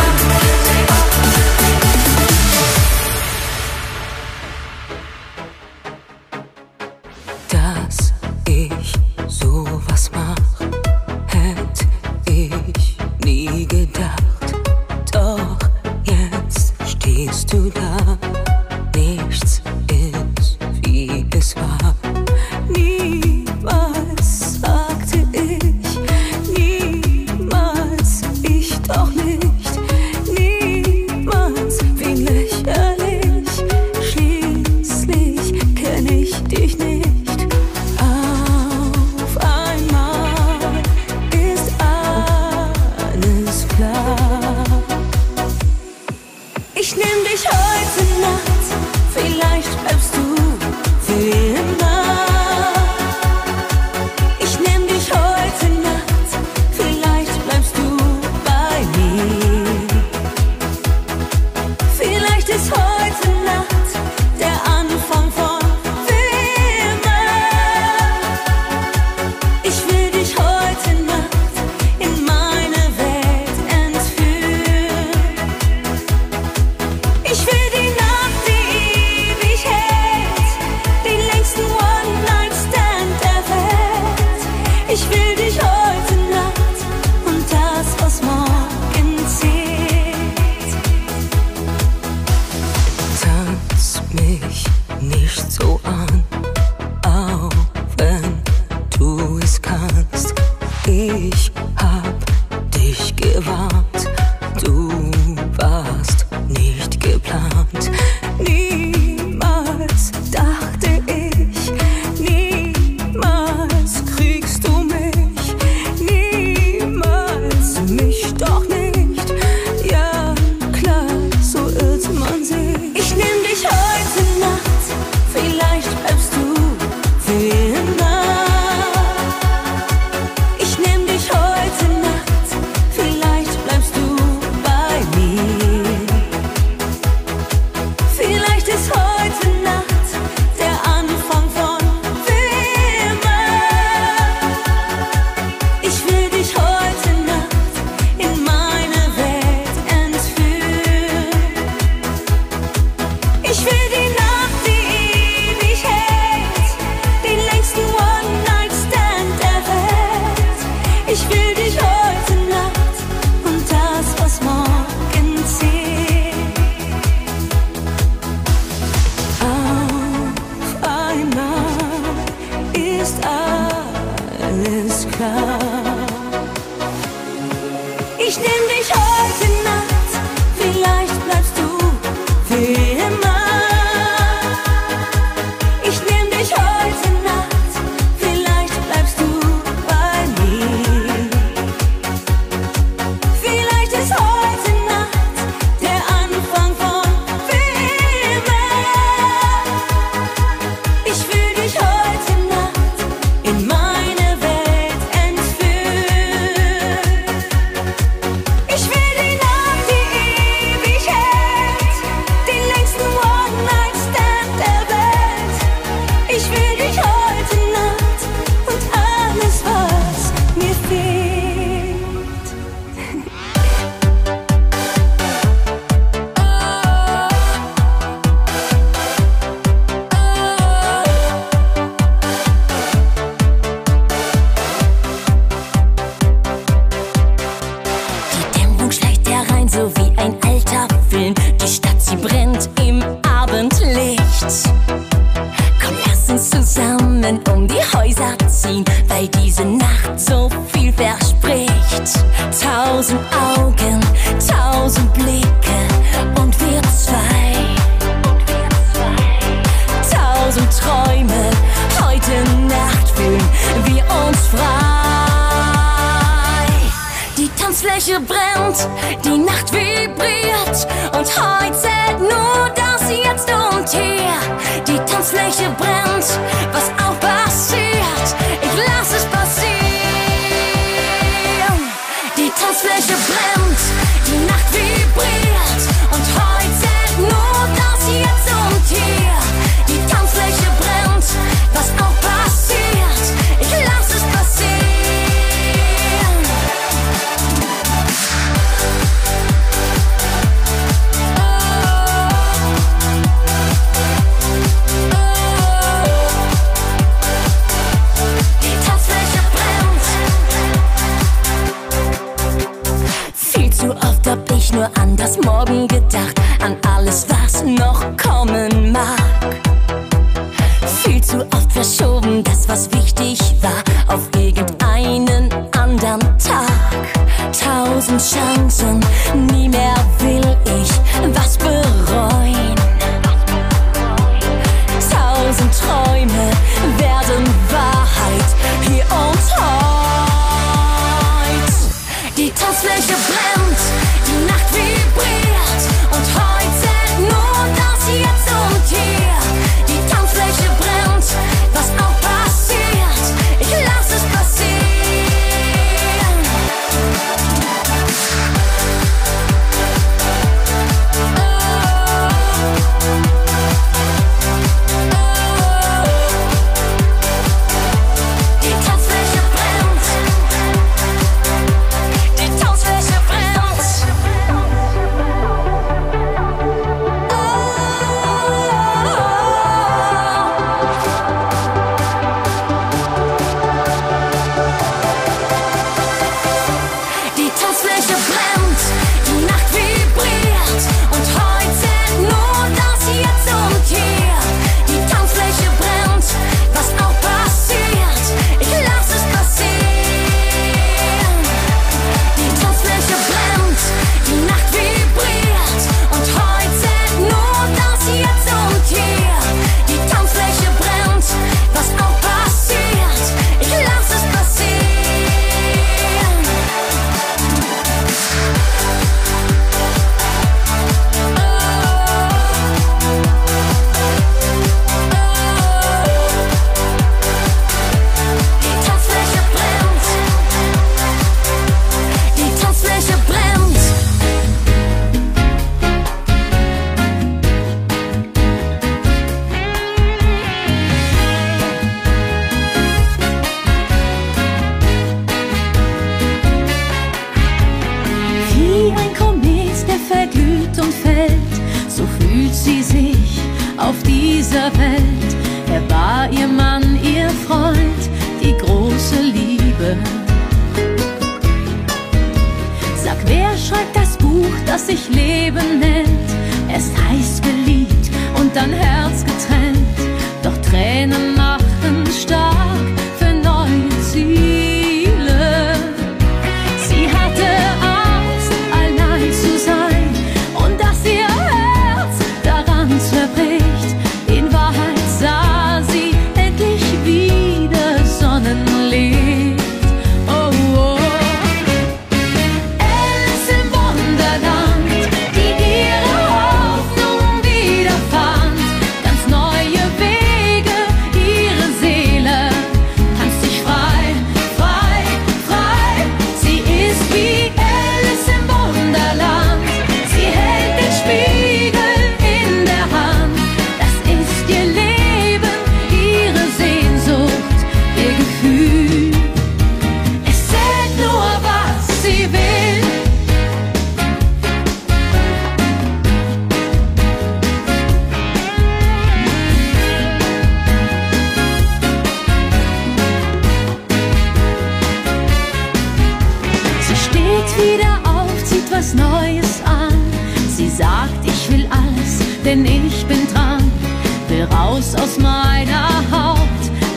aus 545.14 545.20
meiner 545.20 545.90
Haut, 546.12 546.38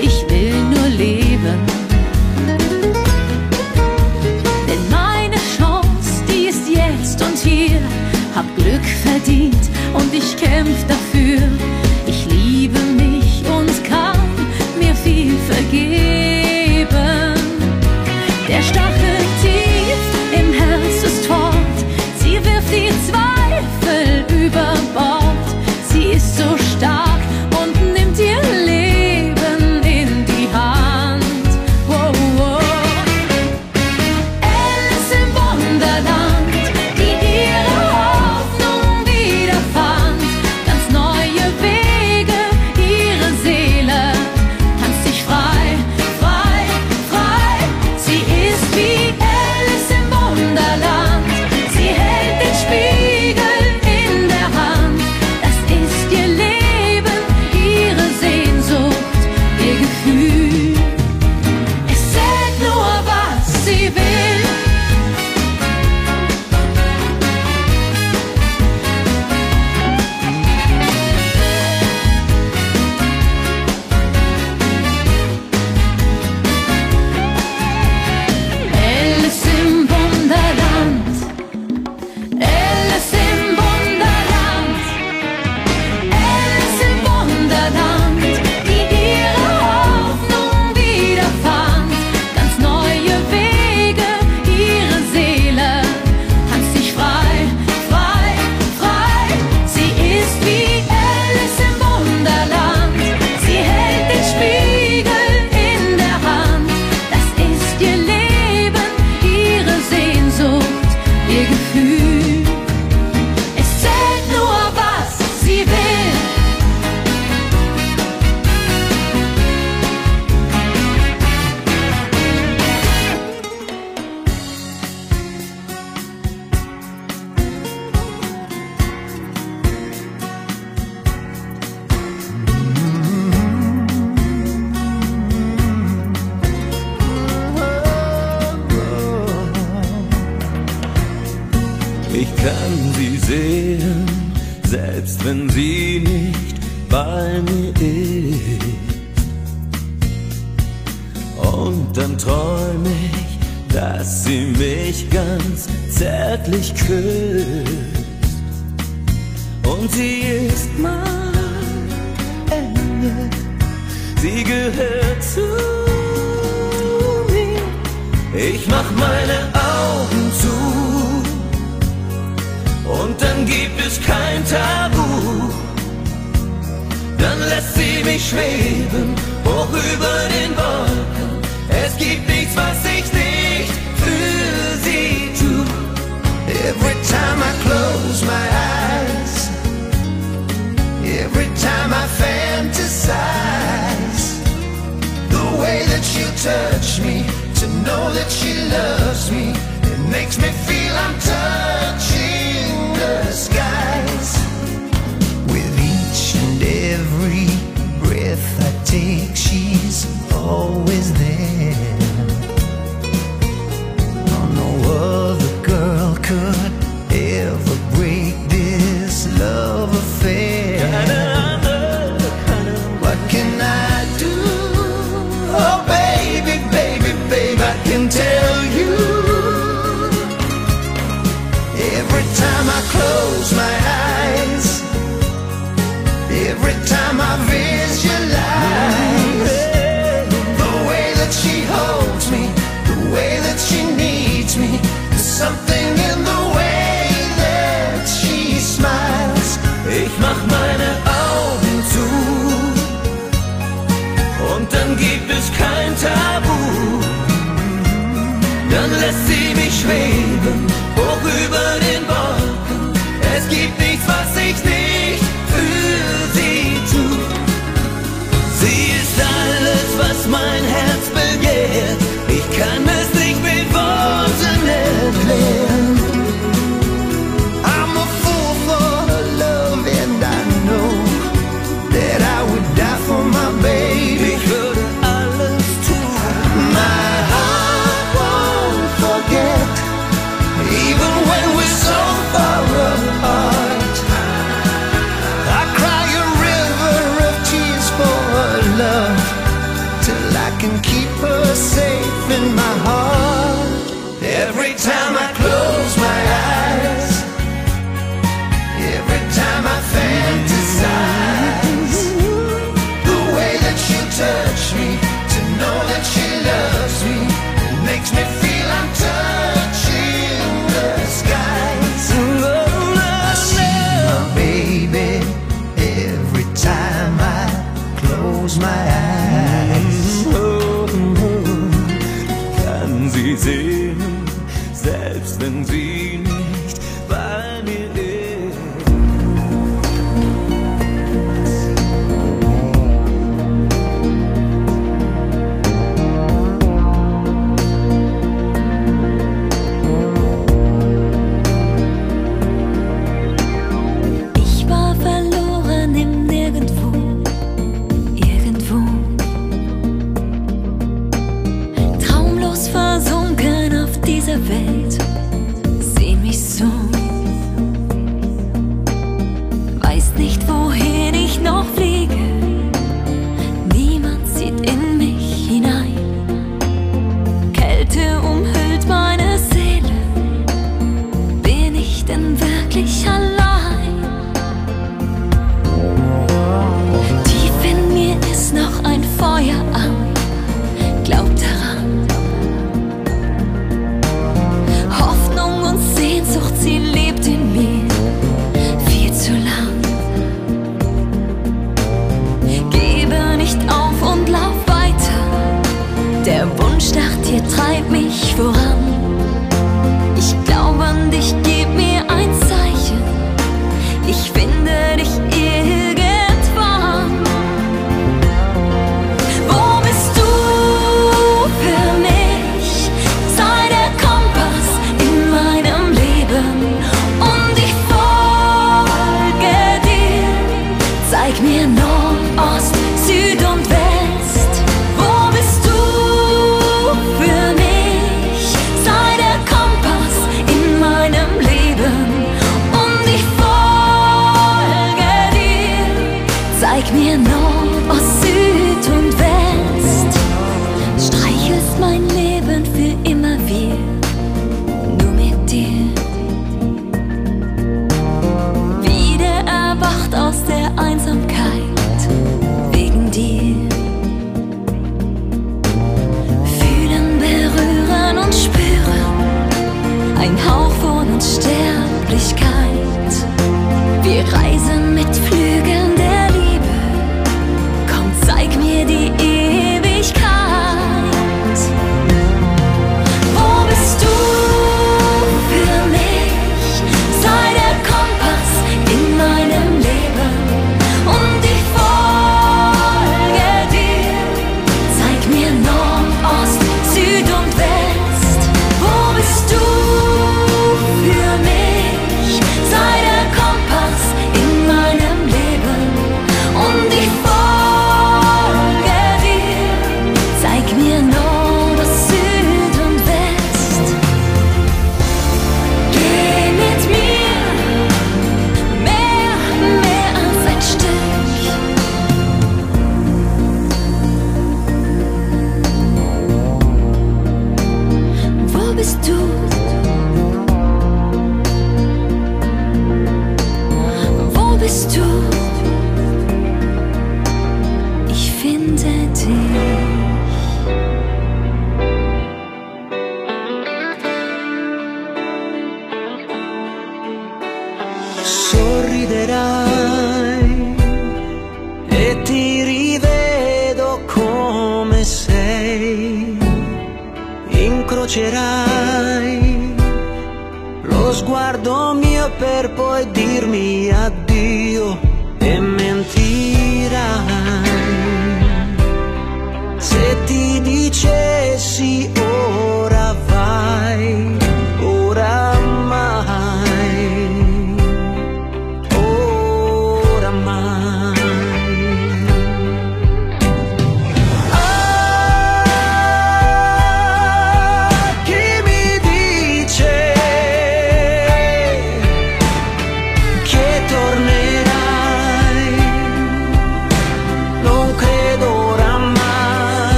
ich 0.00 0.24
will 0.28 0.54
nur 0.64 0.88
leben. 0.88 1.58
Denn 4.68 4.90
meine 4.90 5.36
Chance, 5.56 6.22
die 6.28 6.46
ist 6.46 6.68
jetzt 6.68 7.20
und 7.22 7.36
hier, 7.38 7.80
hab 8.34 8.44
Glück 8.56 8.84
verdient 9.02 9.70
und 9.94 10.12
ich 10.14 10.36
kämpf 10.36 10.84
dafür. 10.86 11.73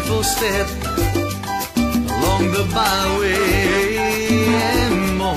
careful 0.00 0.22
step 0.22 0.66
along 1.76 2.44
the 2.52 2.64
byway 2.72 3.96
and 4.46 5.18
more, 5.18 5.34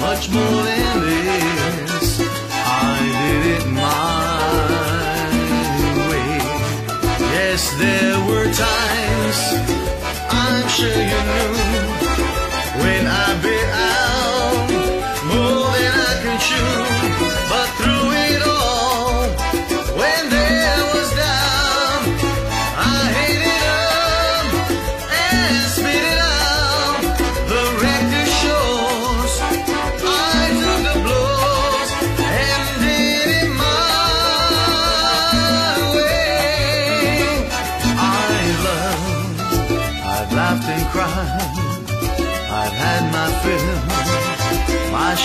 much 0.00 0.28
more 0.30 0.62
than 0.70 1.00
this. 1.02 2.20
I 2.20 2.98
did 3.20 3.42
it 3.54 3.66
my 3.68 4.48
way. 6.08 6.32
Yes, 7.34 7.62
there 7.78 8.18
were 8.28 8.48
times 8.66 9.38
I'm 10.30 10.68
sure 10.68 10.98
you 11.12 11.20
knew 11.30 11.54
when 12.82 13.06
I 13.06 13.26
bit 13.42 13.68
out 13.92 14.68
more 15.30 15.66
than 15.78 15.92
I 16.08 16.14
can 16.22 16.36
chew. 16.46 17.13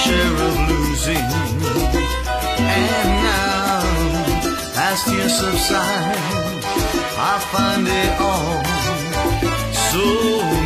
share 0.09 0.37
of 0.47 0.55
losing. 0.69 1.27
And 2.77 3.09
now, 3.29 3.81
as 4.87 5.03
tears 5.03 5.35
subside, 5.39 6.17
I 7.31 7.33
find 7.51 7.87
it 7.87 8.13
all 8.29 8.63
so. 9.91 10.58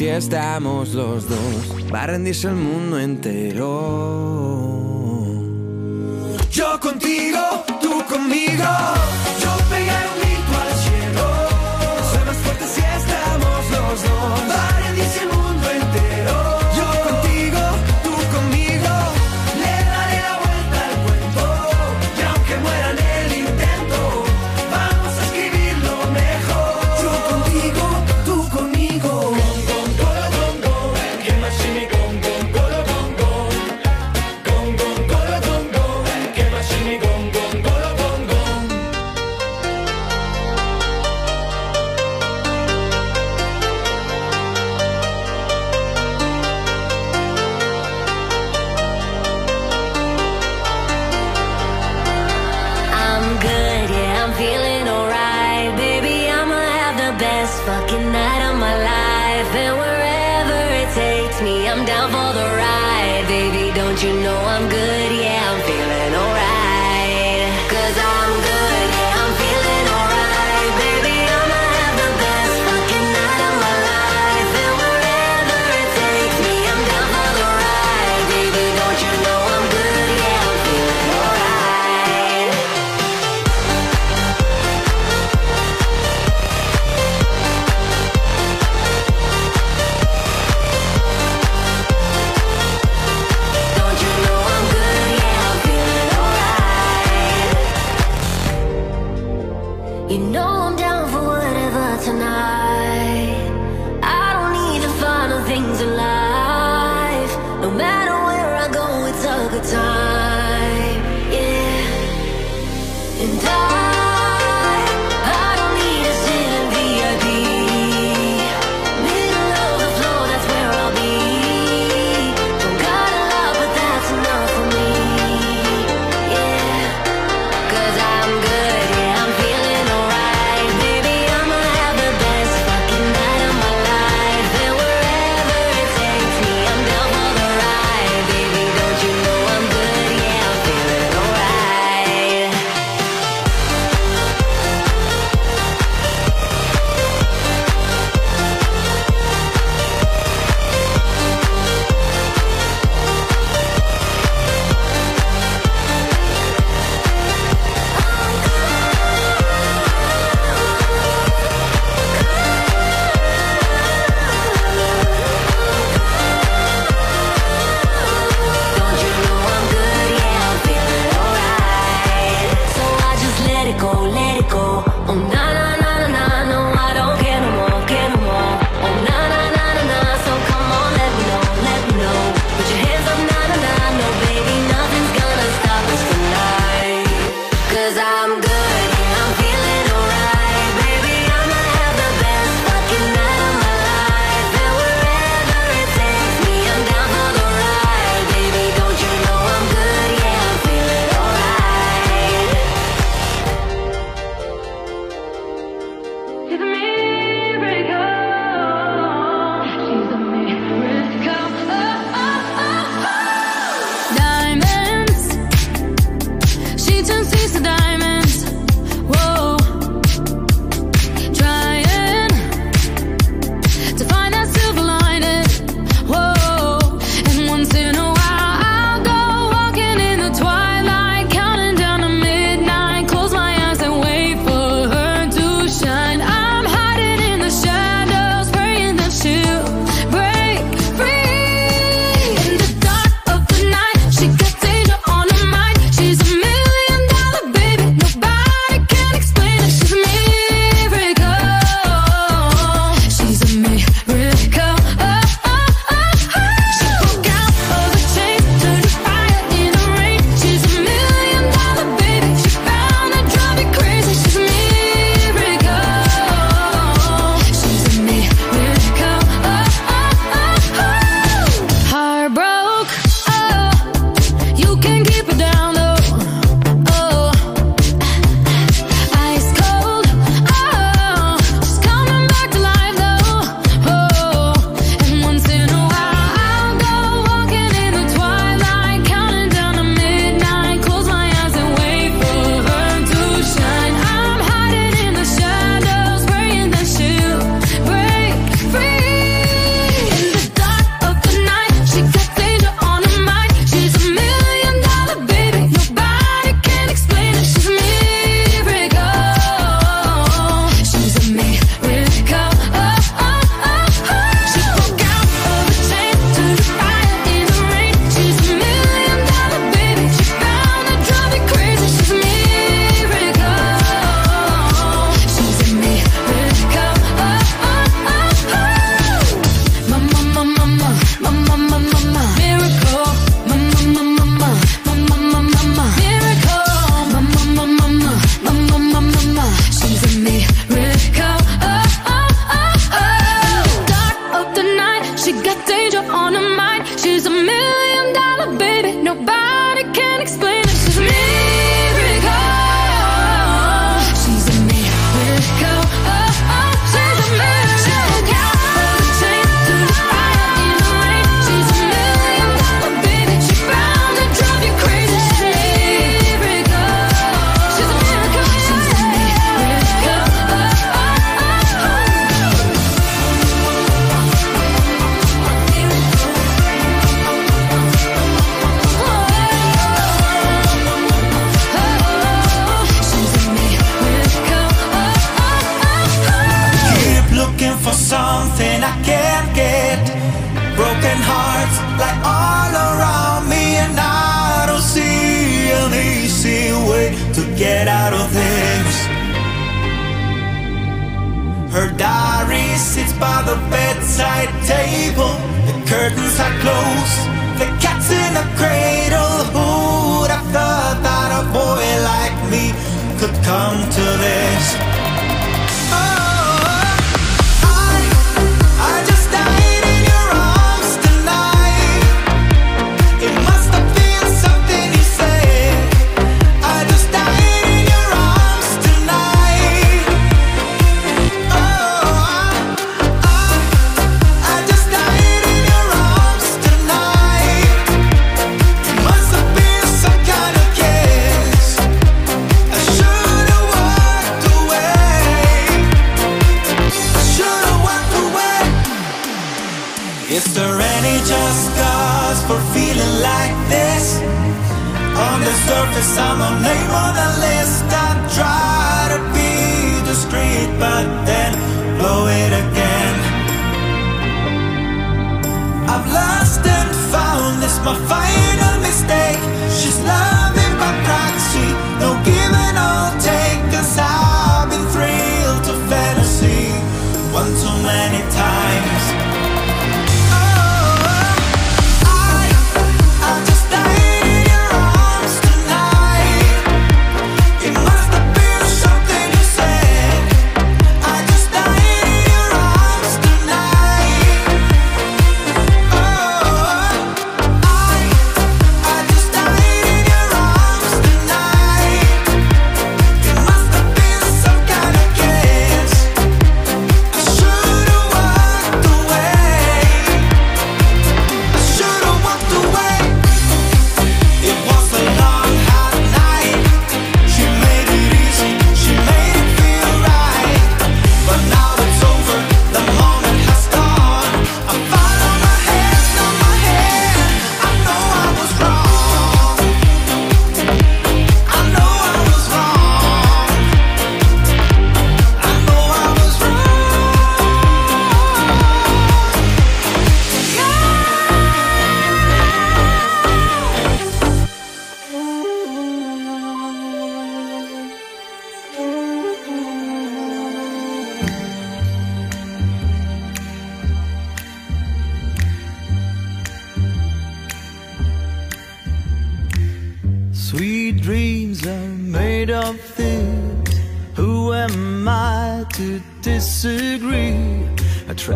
si 0.00 0.08
estamos 0.08 0.94
los 0.94 1.28
dos. 1.28 1.92
Va 1.92 2.04
a 2.04 2.06
rendirse 2.06 2.48
el 2.48 2.54
mundo 2.54 2.98
entero. 2.98 3.69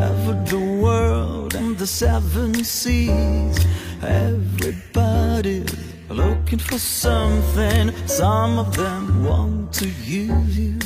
Covered 0.05 0.47
the 0.49 0.61
world 0.85 1.55
and 1.55 1.79
the 1.79 1.87
seven 1.87 2.63
seas. 2.63 3.57
Everybody's 4.03 5.75
looking 6.11 6.59
for 6.59 6.79
something. 6.79 7.91
Some 8.07 8.59
of 8.59 8.77
them 8.77 9.25
want 9.25 9.73
to 9.81 9.89
use 9.89 10.59
you. 10.59 10.79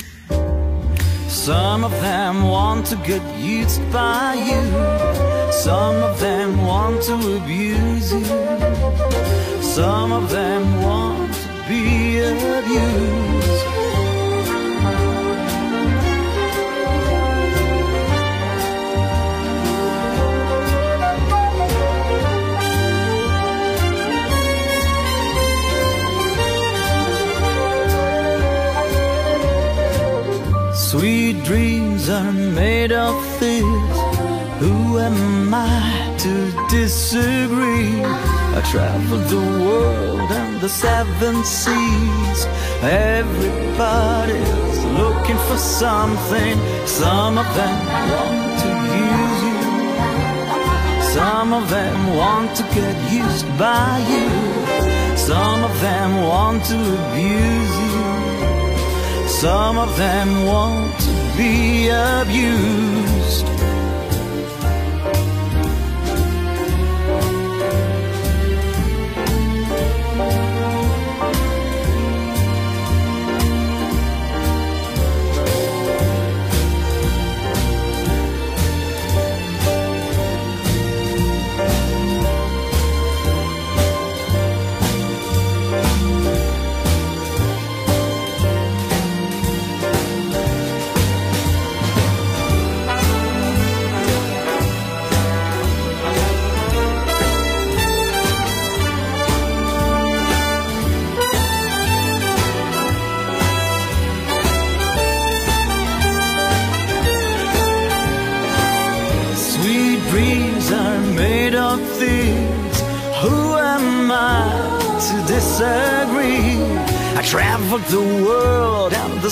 Some 1.26 1.82
of 1.82 1.90
them 2.00 2.48
want 2.48 2.86
to 2.92 2.96
get 3.10 3.24
used 3.36 3.82
by 3.92 4.34
you. 4.50 4.62
Some 5.50 5.96
of 5.96 6.20
them 6.20 6.64
want 6.64 7.02
to 7.08 7.14
abuse 7.38 8.12
you. 8.12 8.24
Some 9.60 10.12
of 10.12 10.30
them 10.30 10.62
want 10.80 11.34
to 11.34 11.48
be 11.68 12.20
abused. 12.20 13.37
Sweet 30.92 31.44
dreams 31.44 32.08
are 32.08 32.32
made 32.32 32.92
of 32.92 33.14
this. 33.38 33.62
Who 34.58 34.98
am 34.98 35.52
I 35.52 36.16
to 36.20 36.66
disagree? 36.70 38.02
I 38.56 38.62
traveled 38.70 39.24
the 39.24 39.46
world 39.66 40.30
and 40.30 40.58
the 40.62 40.68
seven 40.70 41.44
seas. 41.44 42.46
Everybody's 42.80 44.78
looking 45.00 45.36
for 45.48 45.58
something. 45.58 46.56
Some 46.86 47.36
of 47.36 47.48
them 47.54 47.78
want 48.14 48.60
to 48.62 48.70
use 49.04 49.42
you. 49.50 49.60
Some 51.12 51.52
of 51.52 51.68
them 51.68 52.16
want 52.16 52.56
to 52.56 52.62
get 52.74 52.96
used 53.12 53.46
by 53.58 53.98
you. 54.08 54.26
Some 55.18 55.64
of 55.64 55.80
them 55.82 56.24
want 56.24 56.64
to 56.64 56.78
abuse 56.78 57.76
you. 57.82 57.87
Some 59.40 59.78
of 59.78 59.96
them 59.96 60.46
want 60.46 60.98
to 60.98 61.32
be 61.36 61.88
abused. 61.90 63.17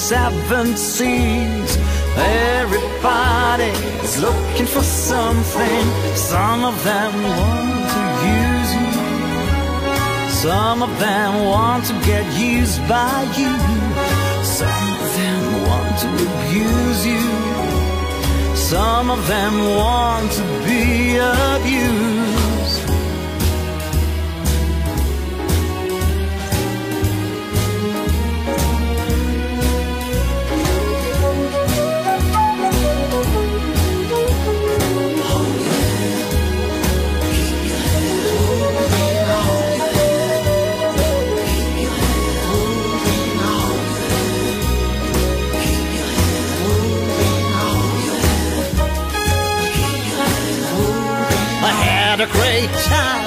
Seven 0.09 0.77
seas. 0.77 1.77
Everybody's 2.61 4.15
looking 4.21 4.67
for 4.67 4.83
something. 4.83 5.85
Some 6.15 6.65
of 6.65 6.77
them 6.85 7.13
want 7.41 7.87
to 7.95 8.03
use 8.39 8.71
you. 8.81 8.93
Some 10.31 10.83
of 10.85 10.93
them 11.01 11.45
want 11.45 11.87
to 11.87 11.95
get 12.11 12.25
used 12.39 12.81
by 12.89 13.23
you. 13.41 13.53
Some 14.45 14.87
of 15.03 15.09
them 15.19 15.43
want 15.69 15.95
to 16.03 16.09
abuse 16.29 17.01
you. 17.13 17.27
Some 18.55 19.11
of 19.11 19.27
them 19.27 19.55
want 19.83 20.31
to 20.39 20.45
be 20.69 21.17
abused. 21.17 22.16
Had 52.17 52.31
a 52.31 52.33
great 52.33 52.71
time. 52.85 53.26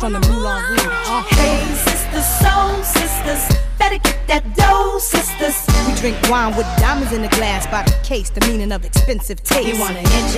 just 0.00 0.12
the 0.12 0.28
Moulin 0.32 0.62
Rouge. 0.64 0.80
Uh. 1.06 1.22
Hey, 1.30 1.74
sisters, 1.74 2.26
soul 2.40 2.82
sisters, 2.82 3.60
better 3.78 3.98
get 3.98 4.26
that 4.28 4.56
dough, 4.56 4.98
sisters. 4.98 5.56
We 5.86 5.94
drink 6.00 6.16
wine 6.30 6.56
with 6.56 6.66
diamonds 6.78 7.12
in 7.12 7.22
the 7.22 7.28
glass 7.28 7.66
by 7.66 7.82
the 7.82 7.96
case, 8.02 8.30
the 8.30 8.40
meaning 8.46 8.72
of 8.72 8.84
expensive 8.84 9.42
taste. 9.42 9.68
You 9.68 9.78
want 9.78 9.96
an 9.96 10.04
inch, 10.04 10.36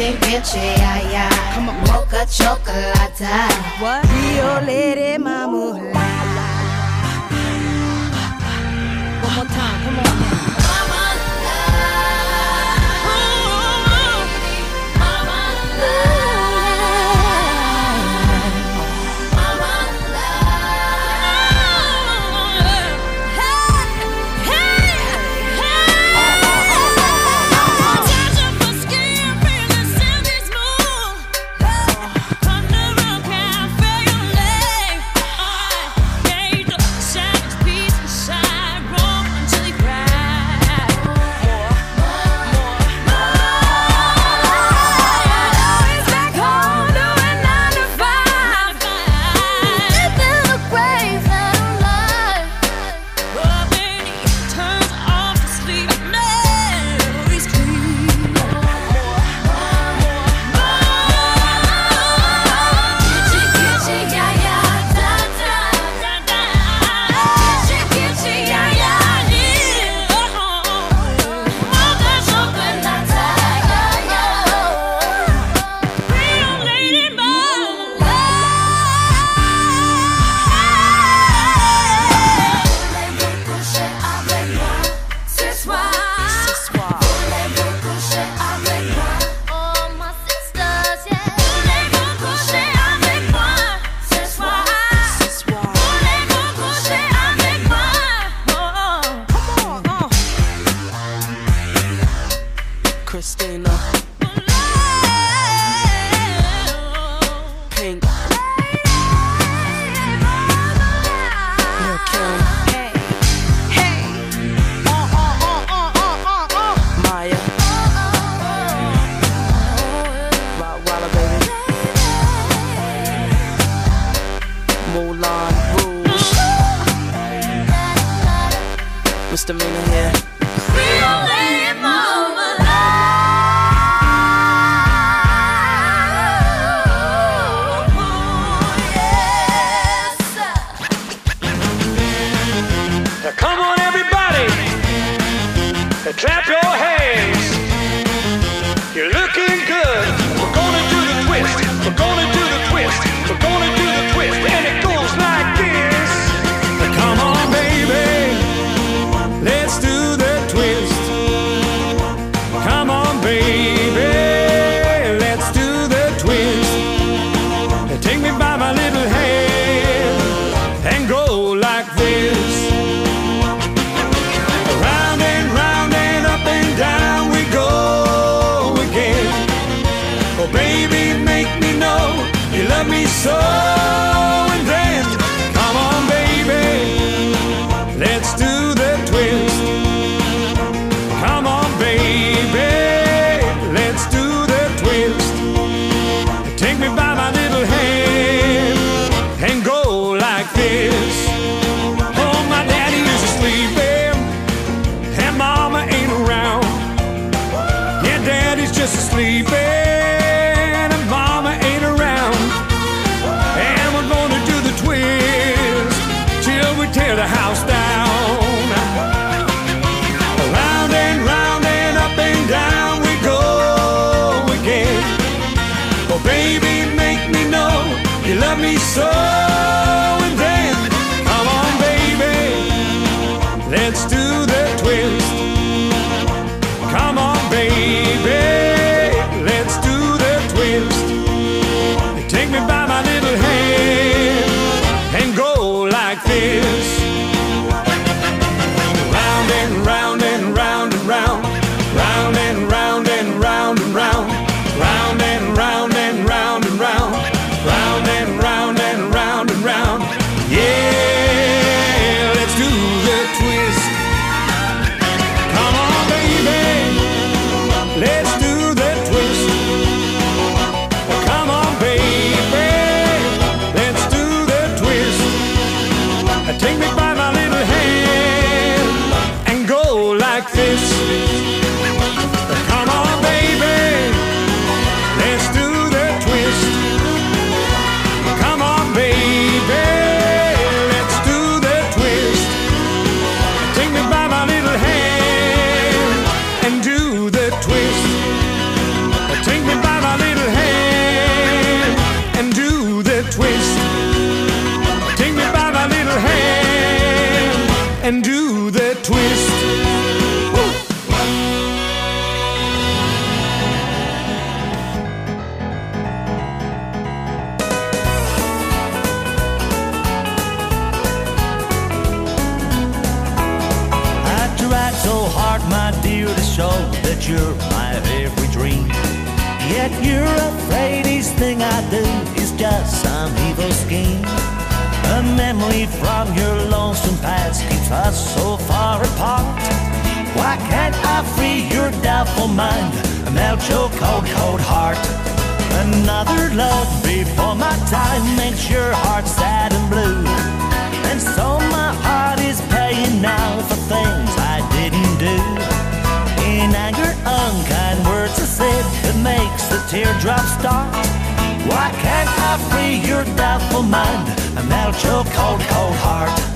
and 364.63 364.69
melt 364.69 365.05
your 365.05 365.25
cold, 365.25 365.61
cold 365.61 365.95
heart. 365.97 366.52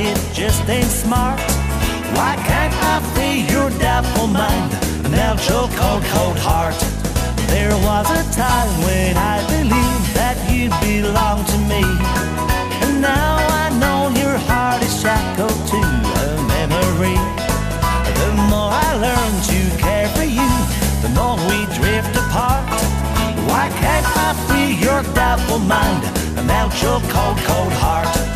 it 0.00 0.18
just 0.32 0.68
ain't 0.68 0.90
smart. 0.90 1.38
Why 2.16 2.32
can't 2.48 2.74
I 2.92 3.00
free 3.12 3.44
your 3.52 3.70
dapple 3.78 4.26
mind 4.26 4.72
and 5.04 5.12
now 5.12 5.34
your 5.48 5.68
cold, 5.78 6.02
cold 6.14 6.38
heart? 6.38 6.78
There 7.52 7.76
was 7.88 8.06
a 8.08 8.24
time 8.32 8.70
when 8.86 9.16
I 9.16 9.36
believed 9.54 10.08
that 10.16 10.36
you 10.48 10.70
belonged 10.80 11.46
to 11.48 11.58
me, 11.72 11.84
and 12.82 13.00
now 13.02 13.36
I 13.62 13.66
know 13.80 14.08
your 14.22 14.38
heart 14.48 14.82
is 14.82 14.94
shackled 15.00 15.58
to 15.72 15.80
a 16.24 16.28
memory. 16.54 17.18
The 18.20 18.30
more 18.48 18.72
I 18.72 18.90
learn 19.06 19.32
to 19.50 19.58
care 19.84 20.08
for 20.16 20.24
you, 20.24 20.50
the 21.02 21.10
more 21.18 21.36
we 21.48 21.66
drift 21.76 22.14
apart. 22.16 22.64
Why 23.50 23.68
can't 23.82 24.06
I 24.26 24.28
free 24.46 24.72
your 24.86 25.02
doubtful 25.14 25.58
mind 25.58 26.02
and 26.38 26.46
melt 26.46 26.72
your 26.82 27.00
cold, 27.12 27.38
cold 27.48 27.72
heart? 27.82 28.29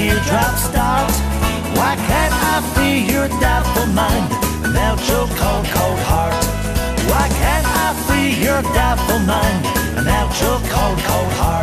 teardrops 0.00 0.62
start? 0.64 1.12
Why 1.76 1.92
can't 2.08 2.34
I 2.52 2.56
feel 2.74 3.00
your 3.14 3.28
doubtful 3.38 3.86
mind 3.86 4.26
and 4.64 4.72
melt 4.72 5.00
your 5.10 5.26
cold, 5.40 5.66
cold 5.76 6.00
heart? 6.08 6.44
Why 7.10 7.26
can't 7.42 7.66
I 7.84 7.88
feel 8.08 8.32
your 8.46 8.62
doubtful 8.72 9.18
mind 9.18 9.60
and 9.96 10.04
melt 10.06 10.32
your 10.40 10.58
cold, 10.72 10.98
cold 11.08 11.32
heart? 11.40 11.59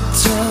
When 0.00 0.49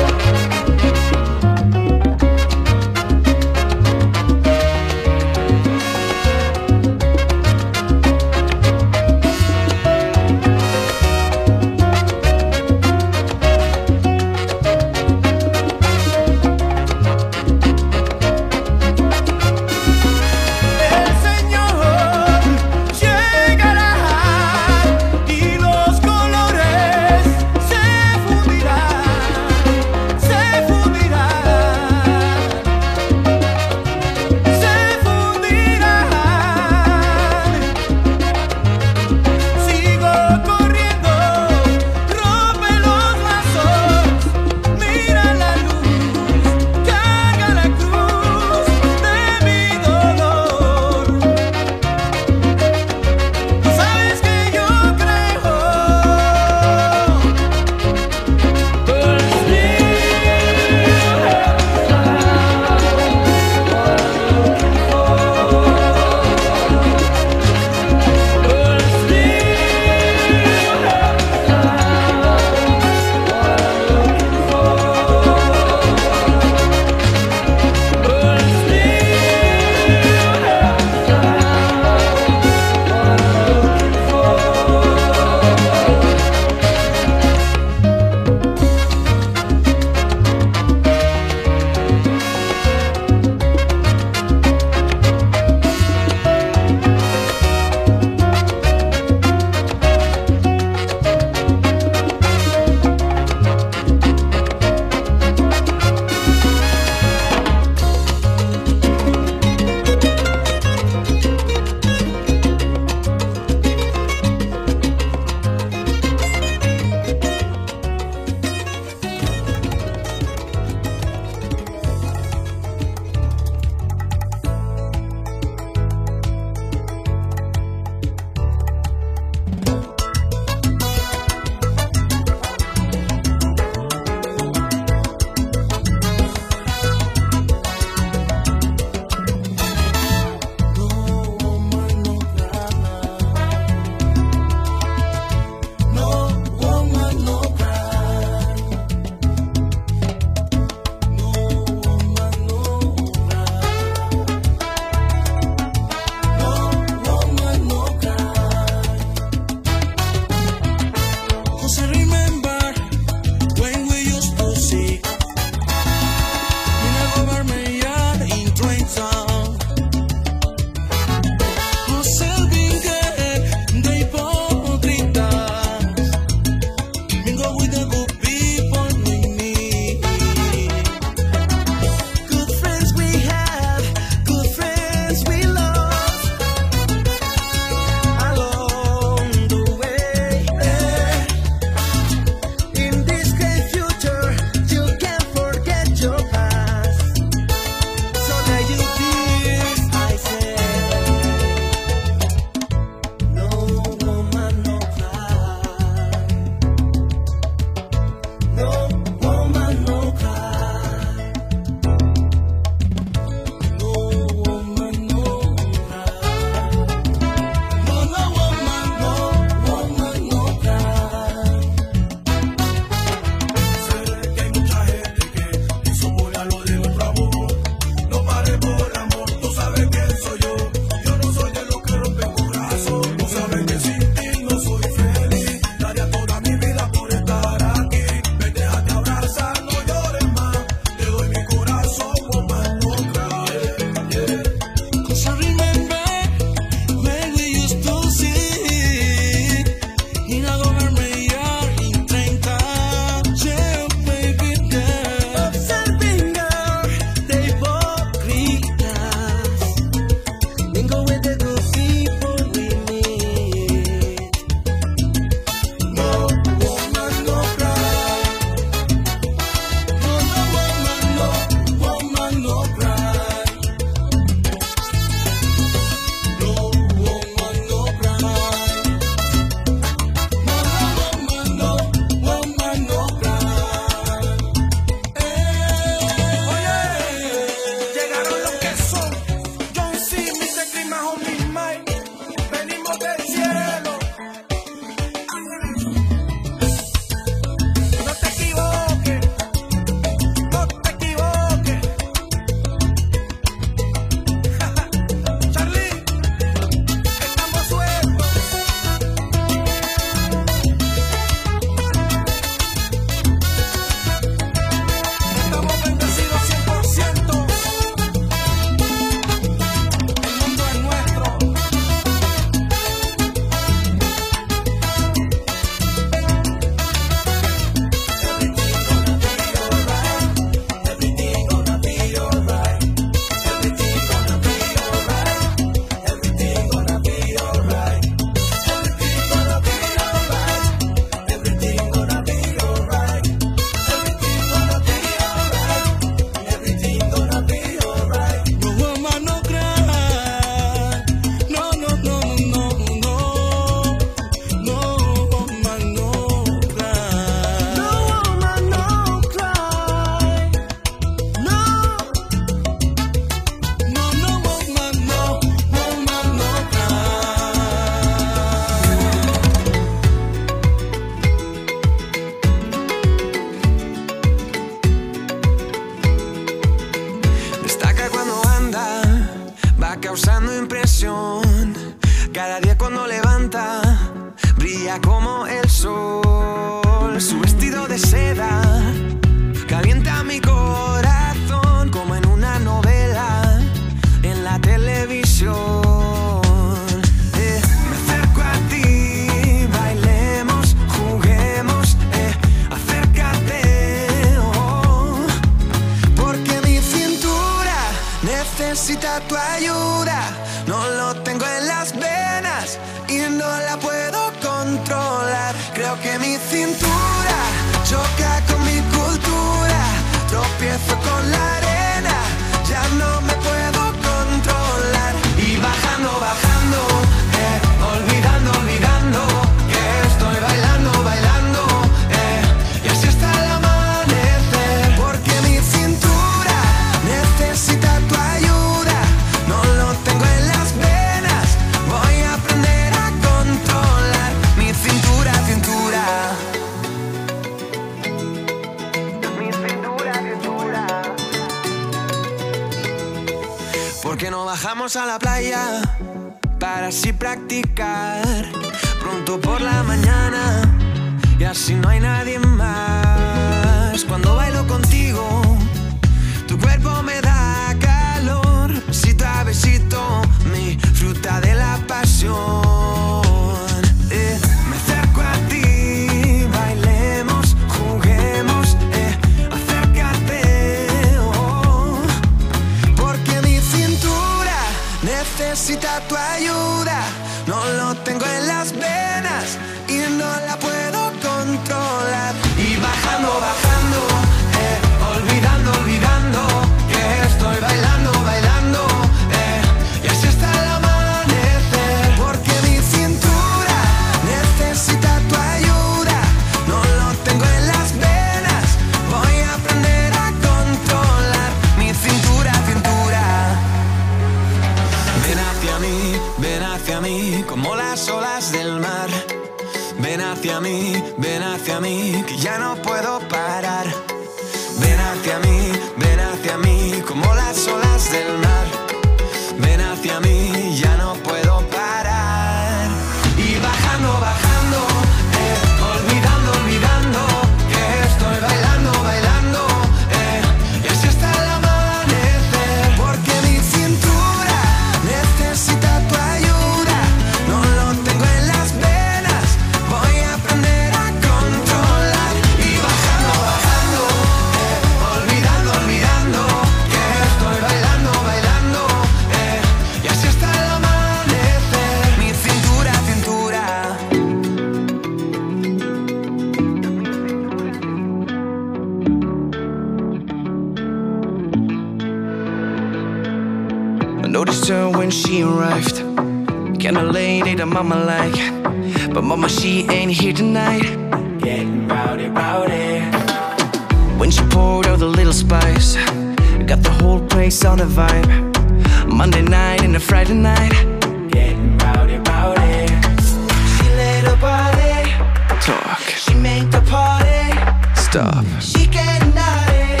make 596.42 596.70
the 596.70 596.80
party 596.82 597.50
stop. 597.94 598.44
She 598.60 598.86
can 598.86 599.34
not 599.34 599.68
it. 599.70 600.00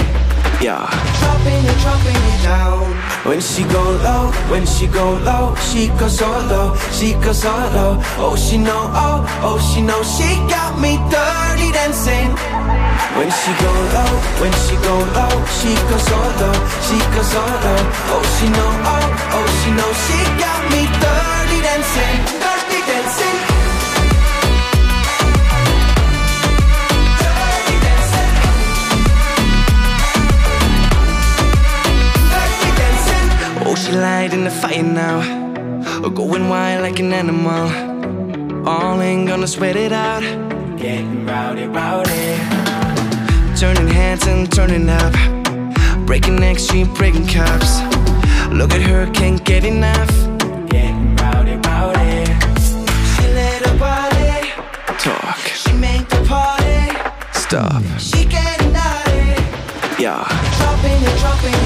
Yeah. 0.60 0.86
Dropping 1.20 1.62
it, 1.64 1.78
dropping 1.84 2.16
it 2.16 2.42
down. 2.42 2.84
When 3.26 3.40
she 3.40 3.62
go 3.64 3.82
low, 4.06 4.30
when 4.50 4.64
she 4.66 4.86
go 4.86 5.14
low, 5.28 5.54
she 5.56 5.88
goes 5.98 6.18
solo, 6.18 6.76
she 6.92 7.14
goes 7.14 7.42
solo. 7.42 7.98
Oh, 8.22 8.36
she 8.36 8.56
know, 8.56 8.90
oh, 8.94 9.26
oh, 9.42 9.58
she 9.58 9.82
know, 9.82 10.00
she 10.02 10.28
got 10.48 10.78
me 10.78 10.96
dirty 11.10 11.72
dancing. 11.72 12.30
When 13.18 13.30
she 13.30 13.50
go 13.64 13.72
low, 13.96 14.12
when 14.40 14.52
she 14.64 14.76
go 14.86 14.94
low, 15.18 15.34
she 15.58 15.74
goes 15.90 16.04
solo, 16.06 16.50
she 16.86 16.98
goes 17.14 17.28
solo. 17.34 17.74
Oh, 18.14 18.22
she 18.38 18.46
know, 18.56 18.72
oh, 18.94 19.06
oh, 19.36 19.46
she 19.60 19.70
know, 19.74 19.90
she 20.06 20.18
got 20.38 20.62
me 20.70 20.82
dirty 21.02 21.58
dancing, 21.66 22.16
dirty 22.40 22.80
dancing. 22.86 23.55
she 33.86 33.92
light 33.92 34.32
in 34.32 34.42
the 34.44 34.50
fire 34.50 34.82
now. 34.82 35.18
Or 36.02 36.10
going 36.10 36.48
wild 36.48 36.82
like 36.82 36.98
an 36.98 37.12
animal. 37.12 37.66
All 38.68 39.00
ain't 39.00 39.28
gonna 39.28 39.46
sweat 39.46 39.76
it 39.76 39.92
out. 39.92 40.22
Getting 40.76 41.24
rowdy, 41.24 41.66
rowdy. 41.66 42.36
Turning 43.56 43.88
hands 43.88 44.26
and 44.26 44.50
turning 44.52 44.88
up. 44.88 45.14
Breaking 46.04 46.36
necks, 46.36 46.64
she 46.68 46.84
breaking 46.84 47.28
cups. 47.28 47.80
Look 48.50 48.72
at 48.72 48.82
her, 48.82 49.06
can't 49.12 49.42
get 49.44 49.64
enough. 49.64 50.10
Getting 50.68 51.14
rowdy, 51.16 51.56
rowdy. 51.68 52.24
She 53.14 53.24
let 53.38 53.66
her 53.66 53.78
body 53.78 54.50
Talk. 54.98 55.38
She 55.62 55.72
make 55.74 56.08
the 56.08 56.22
party. 56.26 56.82
Stop. 57.32 57.82
She 57.98 58.24
getting 58.24 58.72
naughty. 58.72 60.02
Yeah. 60.02 60.26
Dropping 60.58 61.00
and 61.08 61.18
dropping 61.20 61.65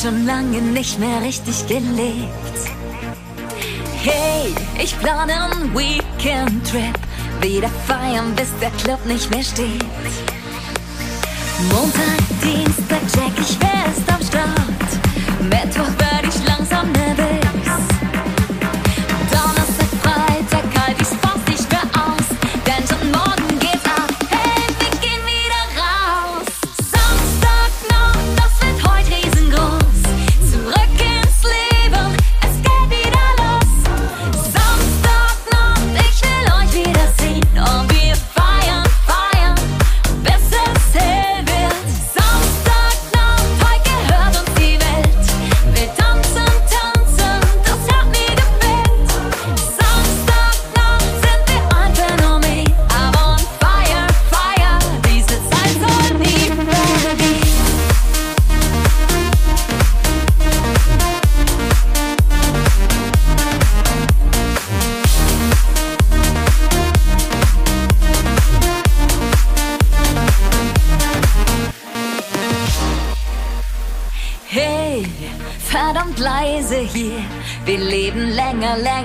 schon 0.00 0.26
lange 0.26 0.60
nicht 0.60 0.98
mehr 0.98 1.20
richtig 1.22 1.66
gelebt. 1.66 2.58
Hey, 4.00 4.54
ich 4.80 4.96
plane 4.98 5.32
einen 5.32 5.74
Weekend-Trip. 5.74 6.98
Wieder 7.40 7.68
feiern, 7.86 8.34
bis 8.36 8.48
der 8.60 8.70
Club 8.82 9.04
nicht 9.06 9.28
mehr 9.30 9.42
steht. 9.42 9.84
Montag, 11.72 12.18
Dienstag, 12.42 13.00
check 13.12 13.32
ich 13.38 13.58
fest 13.58 14.08
am 14.08 14.22
Start. 14.22 14.88
Mittwoch 15.40 15.90
werde 15.98 16.28
ich 16.28 16.46
langsam 16.46 16.92
nervös. 16.92 17.27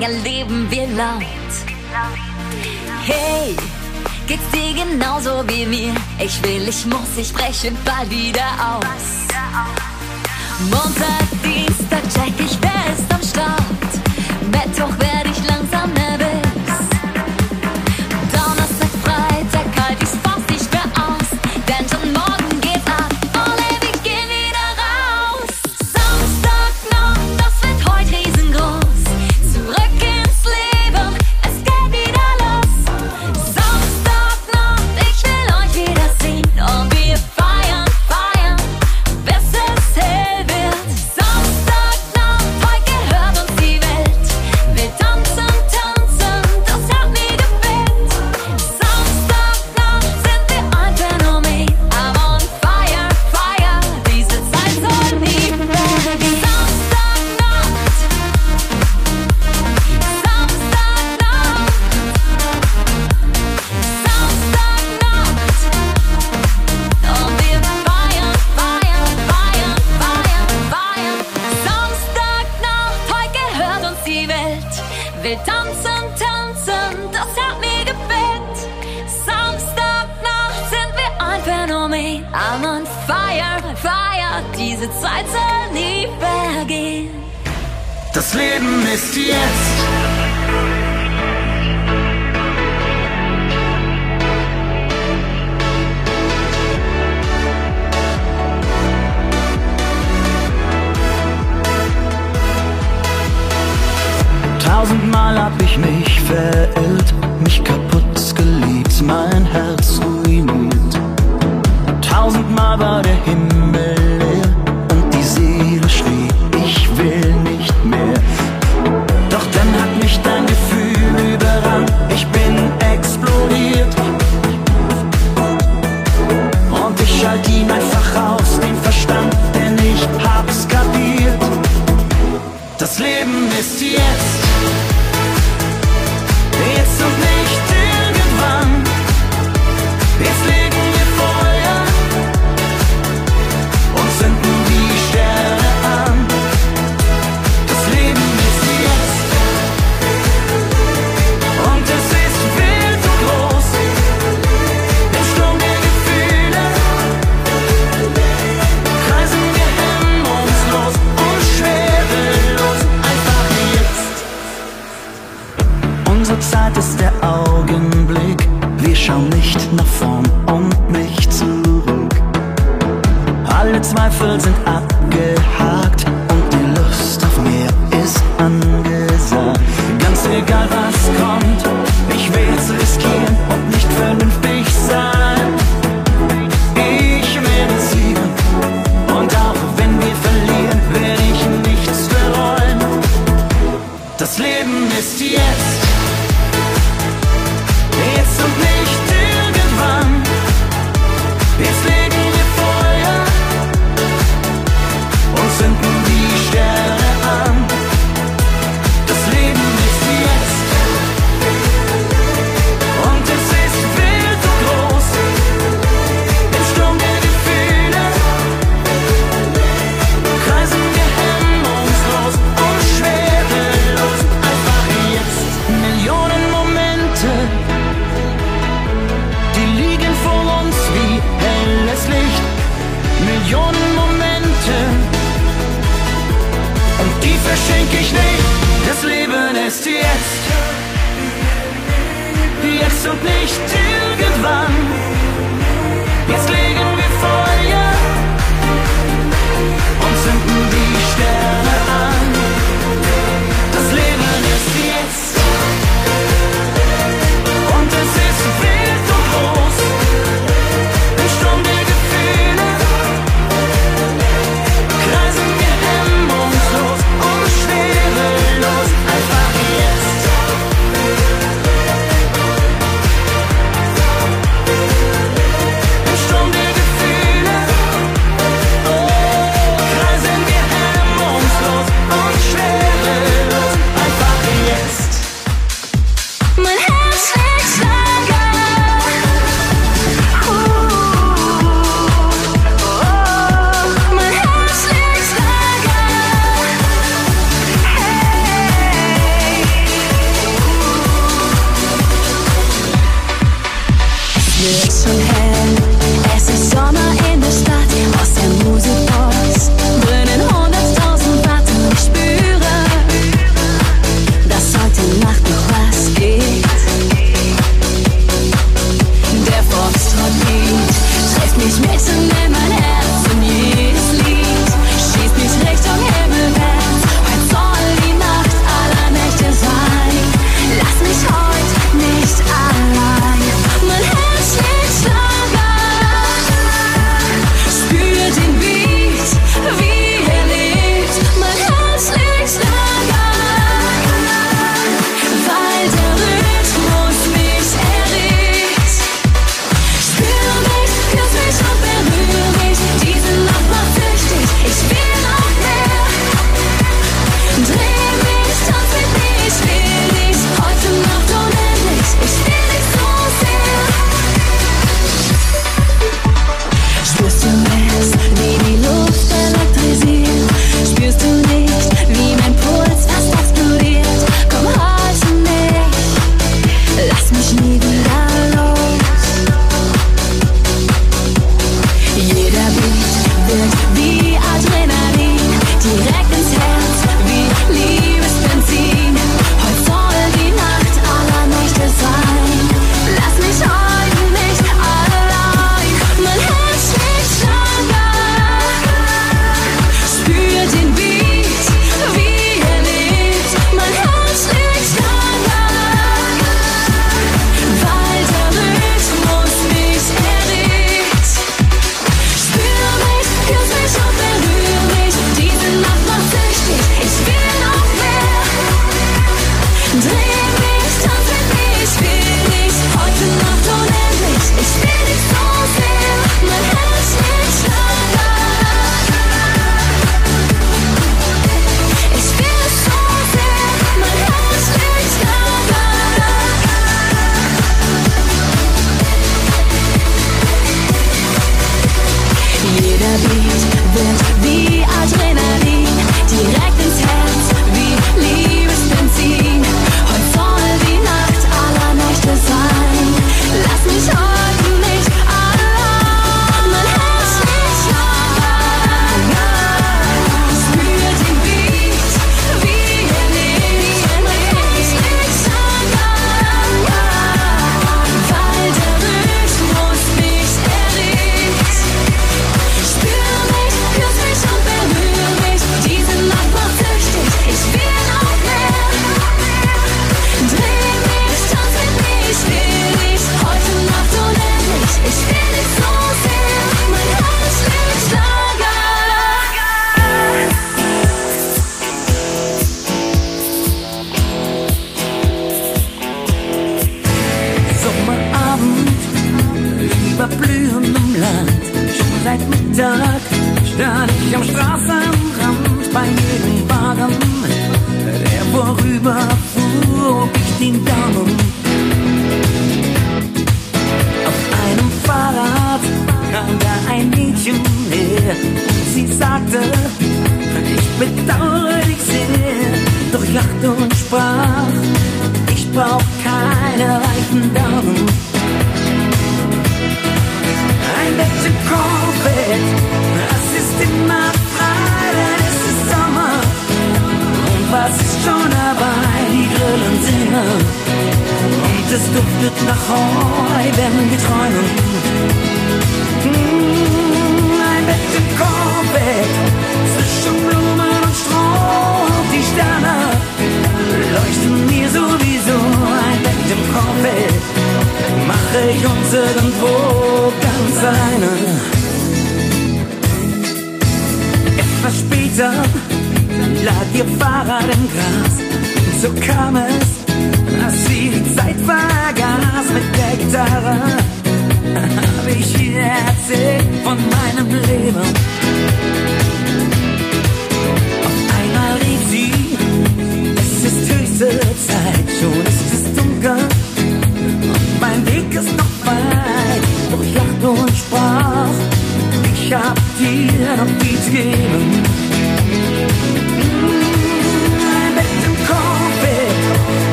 lange 0.00 0.18
leben 0.22 0.70
wir 0.70 0.86
laut. 0.88 1.22
Hey, 3.04 3.56
geht's 4.26 4.50
dir 4.52 4.84
genauso 4.84 5.44
wie 5.48 5.66
mir? 5.66 5.94
Ich 6.18 6.42
will, 6.42 6.68
ich 6.68 6.86
muss, 6.86 7.16
ich 7.16 7.32
breche 7.32 7.72
bald 7.84 8.10
wieder 8.10 8.46
aus. 8.60 9.26
Montag 10.70 11.19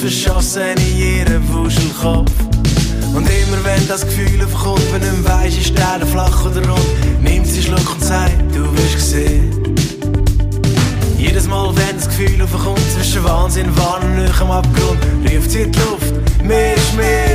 Verschossen 0.00 0.62
in 0.78 0.96
jedem 0.96 1.46
Wuschelkopf. 1.52 2.32
Und 3.14 3.28
immer 3.28 3.64
wenn 3.64 3.86
das 3.86 4.00
Gefühl 4.00 4.42
auf 4.42 4.54
aufkommt, 4.54 4.80
wenn 4.94 5.02
ein 5.02 5.24
weiss, 5.26 5.58
ist 5.58 5.76
der 5.76 6.06
flach 6.06 6.46
oder 6.46 6.66
rund, 6.66 7.22
nimmt 7.22 7.46
sie 7.46 7.62
Schluck 7.62 7.92
und 7.92 8.02
sagt, 8.02 8.34
du 8.54 8.62
wirst 8.78 8.94
gesehen. 8.94 9.74
Jedes 11.18 11.46
Mal, 11.46 11.70
wenn 11.76 11.96
das 11.98 12.08
Gefühl 12.08 12.40
auf 12.40 12.50
Kopf 12.50 12.80
zwischen 12.94 13.22
Wahnsinn, 13.24 13.76
Wahn 13.76 14.02
und 14.04 14.16
Nöchem 14.24 14.50
Abgrund, 14.50 15.00
ruft 15.34 15.50
sie 15.50 15.62
in 15.62 15.72
die 15.72 15.78
Luft, 15.78 16.44
mehr 16.44 16.74
ist 16.74 16.96
mehr. 16.96 17.29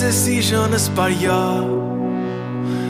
Reise 0.00 0.12
sind 0.12 0.44
schon 0.44 0.72
ein 0.72 0.94
paar 0.94 1.10
Jahre, 1.10 1.68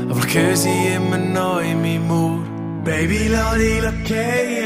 aber 0.08 0.24
ich 0.28 0.38
höre 0.38 0.54
sie 0.54 0.94
immer 0.94 1.18
noch 1.18 1.60
in 1.60 1.82
meinem 1.82 2.08
Ohr. 2.08 2.38
Baby, 2.84 3.26
lass 3.28 3.56
dich 3.56 3.82
okay, 3.82 4.59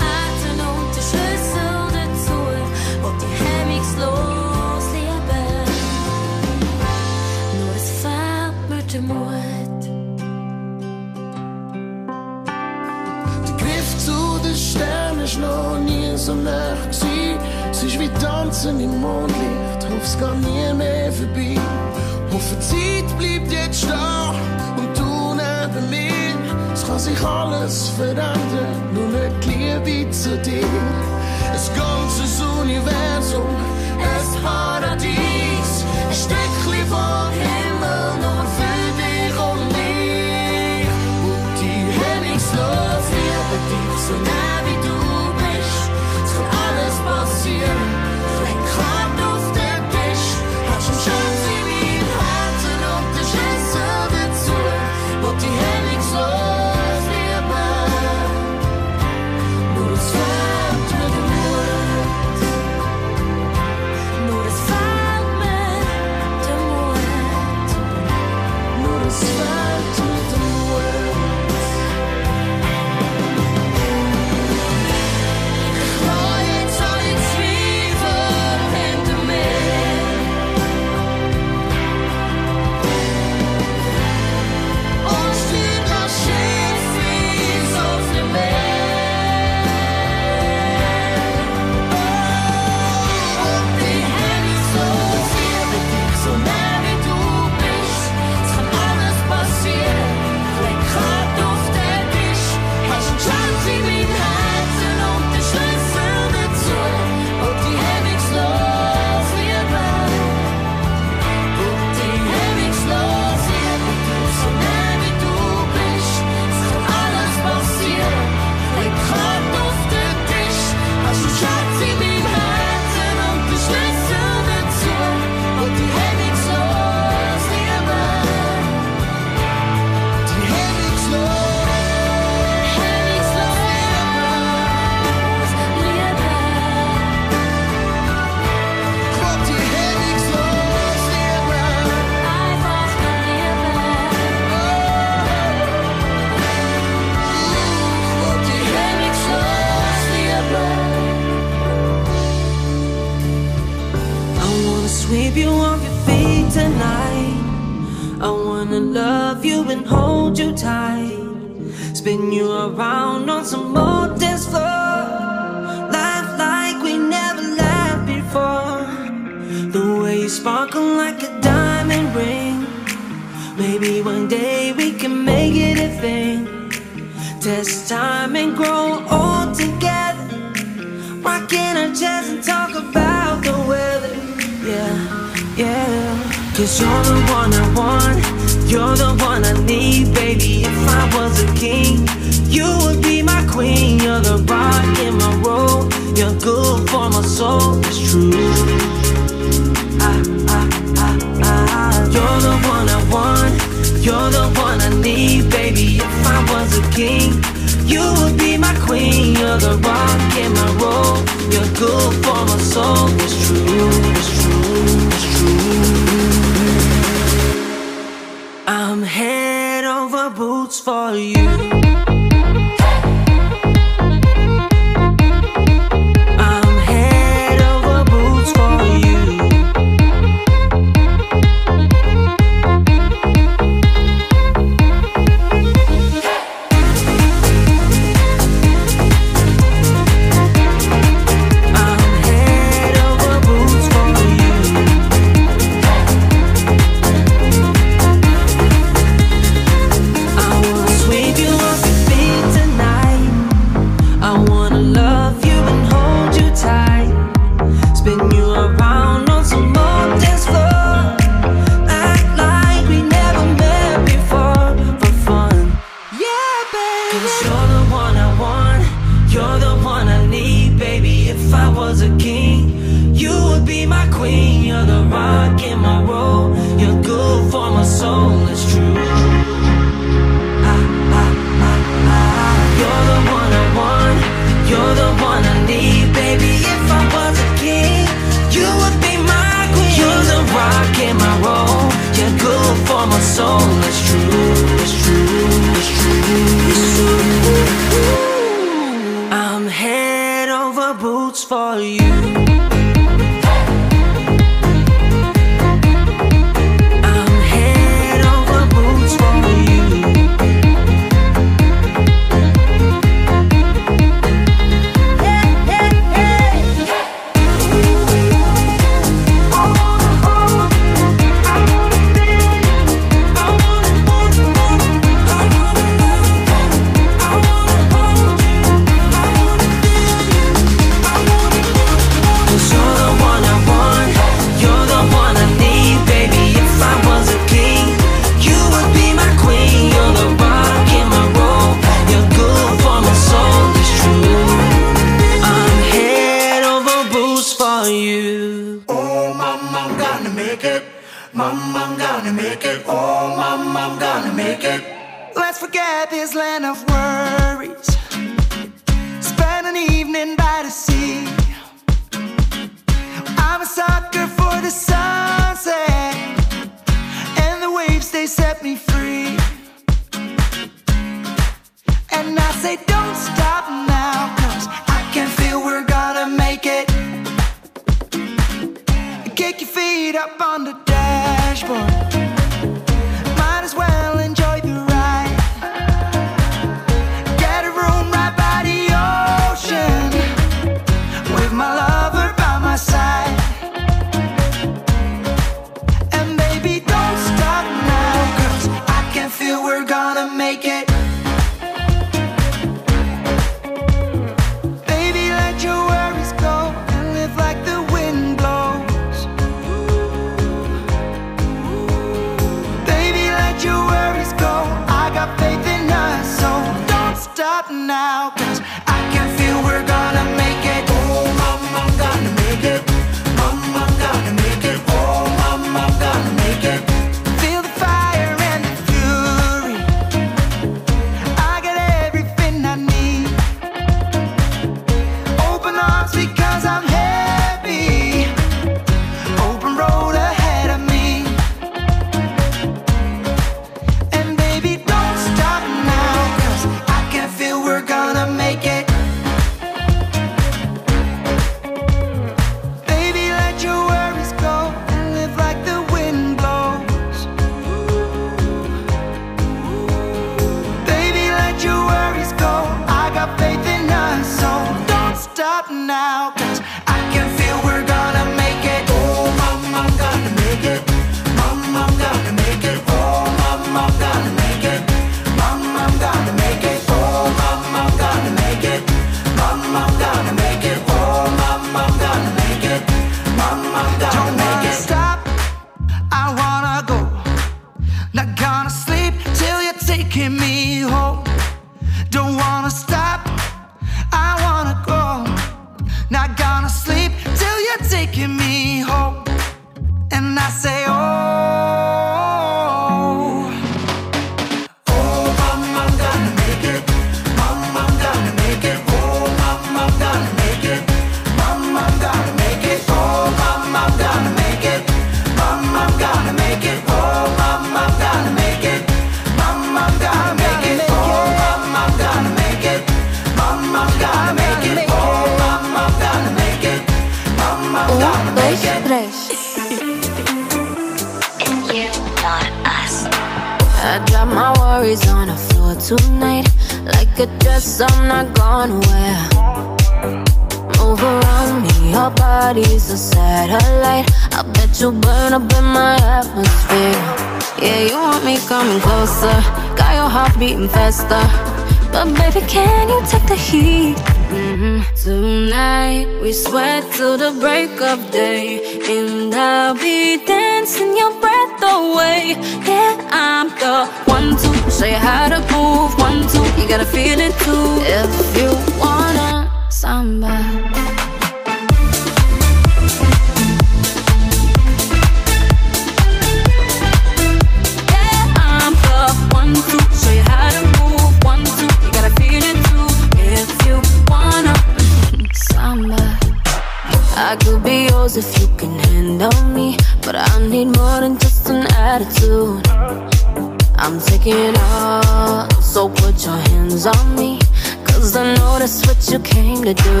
I'm 593.84 593.98
taking 593.98 594.54
all, 594.58 595.50
so 595.60 595.88
put 595.88 596.24
your 596.24 596.36
hands 596.36 596.86
on 596.86 597.16
me, 597.16 597.40
cause 597.84 598.14
I 598.14 598.32
know 598.36 598.60
that's 598.60 598.86
what 598.86 599.10
you 599.10 599.18
came 599.18 599.64
to 599.64 599.74
do. 599.74 600.00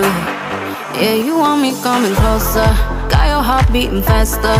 Yeah, 0.94 1.14
you 1.14 1.36
want 1.36 1.62
me 1.62 1.72
coming 1.82 2.14
closer, 2.14 2.70
got 3.10 3.26
your 3.26 3.42
heart 3.42 3.72
beating 3.72 4.00
faster. 4.00 4.56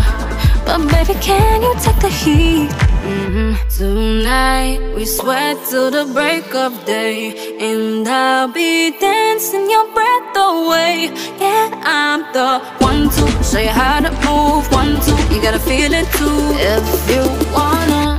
But 0.67 0.79
baby, 0.91 1.15
can 1.21 1.63
you 1.63 1.73
take 1.79 2.01
the 2.01 2.09
heat? 2.09 2.73
hmm 3.07 3.55
Tonight 3.71 4.93
we 4.97 5.05
sweat 5.05 5.57
till 5.71 5.93
the 5.93 6.05
break 6.13 6.53
of 6.57 6.85
day, 6.85 7.57
and 7.61 8.09
I'll 8.09 8.49
be 8.49 8.91
dancing 8.99 9.71
your 9.71 9.87
breath 9.95 10.37
away. 10.37 11.15
Yeah, 11.39 11.71
I'm 11.85 12.23
the 12.33 12.59
one 12.85 13.09
to 13.09 13.45
show 13.45 13.61
you 13.61 13.69
how 13.69 14.01
to 14.01 14.11
move. 14.27 14.67
One, 14.73 14.99
two, 15.01 15.15
you 15.33 15.41
gotta 15.41 15.61
feel 15.61 15.93
it 15.93 16.11
too. 16.19 16.41
If 16.59 16.85
you 17.09 17.23
wanna 17.55 18.12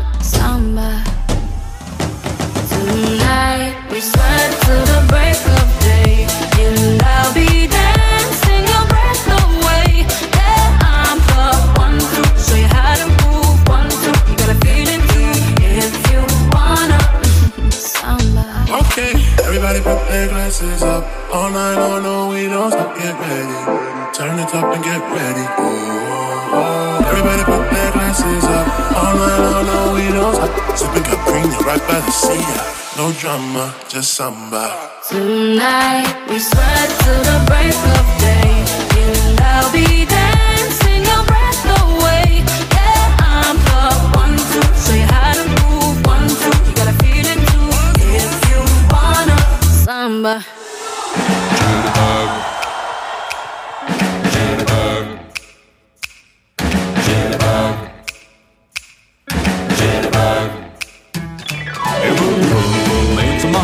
Sweat 4.04 4.52
till 4.64 4.84
the 4.92 5.00
break 5.08 5.40
of 5.58 5.68
day, 5.80 6.03
everybody 19.74 19.98
put 19.98 20.08
their 20.10 20.28
glasses 20.28 20.82
up. 20.84 21.04
All 21.34 21.50
night 21.50 21.76
long, 21.76 22.04
no, 22.04 22.30
we 22.30 22.48
don't 22.48 22.72
stop. 22.72 22.96
Get 22.98 23.18
ready. 23.20 24.14
Turn 24.14 24.38
it 24.40 24.54
up 24.54 24.76
and 24.76 24.84
get 24.84 25.02
ready. 25.12 25.46
Oh, 25.58 25.64
oh, 25.64 27.02
oh. 27.02 27.10
Everybody 27.10 27.44
put 27.44 27.64
their 27.74 27.92
glasses 27.92 28.44
up. 28.44 28.68
All 28.96 29.16
night 29.16 29.40
long, 29.40 29.66
no, 29.66 29.94
we 29.96 30.06
don't 30.14 30.36
stop. 30.36 30.78
Sipping 30.78 31.04
Capri, 31.04 31.42
right 31.66 31.82
by 31.88 32.00
the 32.00 32.12
sea. 32.12 32.46
No 32.98 33.12
drama, 33.14 33.74
just 33.90 34.14
samba. 34.14 34.92
Tonight 35.10 36.30
we 36.30 36.38
sweat 36.40 36.90
till 37.02 37.22
the 37.30 37.38
break 37.50 37.74
of 37.98 38.06
day, 38.22 38.54
and 39.02 39.40
I'll 39.42 39.72
be 39.74 40.06
dancing 40.06 40.53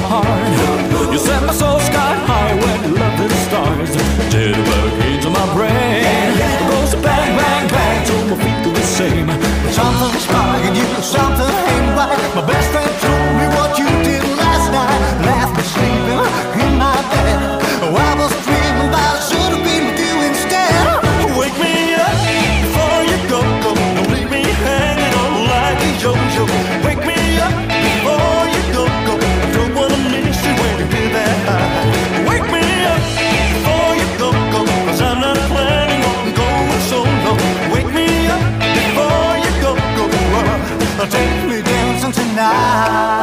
heart. 0.08 1.12
You 1.12 1.20
set 1.20 1.44
my 1.44 1.54
soul 1.54 1.80
sky 1.80 2.14
high 2.28 2.56
when 2.56 2.96
love 2.96 3.20
is 3.20 3.36
stars. 3.48 3.92
Into 4.32 5.30
my 5.30 5.46
brain. 5.54 6.38
Goes 6.70 6.96
bang, 7.04 7.36
bang, 7.36 7.68
bang 7.68 8.06
till 8.08 8.24
my 8.30 8.36
feet 8.42 8.64
do 8.64 8.72
the 8.72 8.82
same. 8.82 9.28
Something's 9.76 10.26
bugging 10.32 10.76
you, 10.80 10.88
something 11.04 11.54
ain't 11.74 11.90
right. 11.98 12.36
My 12.36 12.46
best 12.48 12.70
friend 12.72 12.94
told 13.04 13.36
me 13.40 13.59
night. 42.40 43.19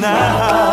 now. 0.00 0.67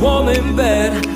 warm 0.00 0.28
in 0.28 0.56
bed. 0.56 1.15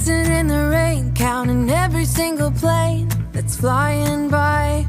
Dancing 0.00 0.32
in 0.32 0.46
the 0.46 0.68
rain, 0.68 1.12
counting 1.14 1.68
every 1.70 2.04
single 2.04 2.50
plane 2.50 3.08
that's 3.32 3.56
flying 3.56 4.28
by. 4.28 4.86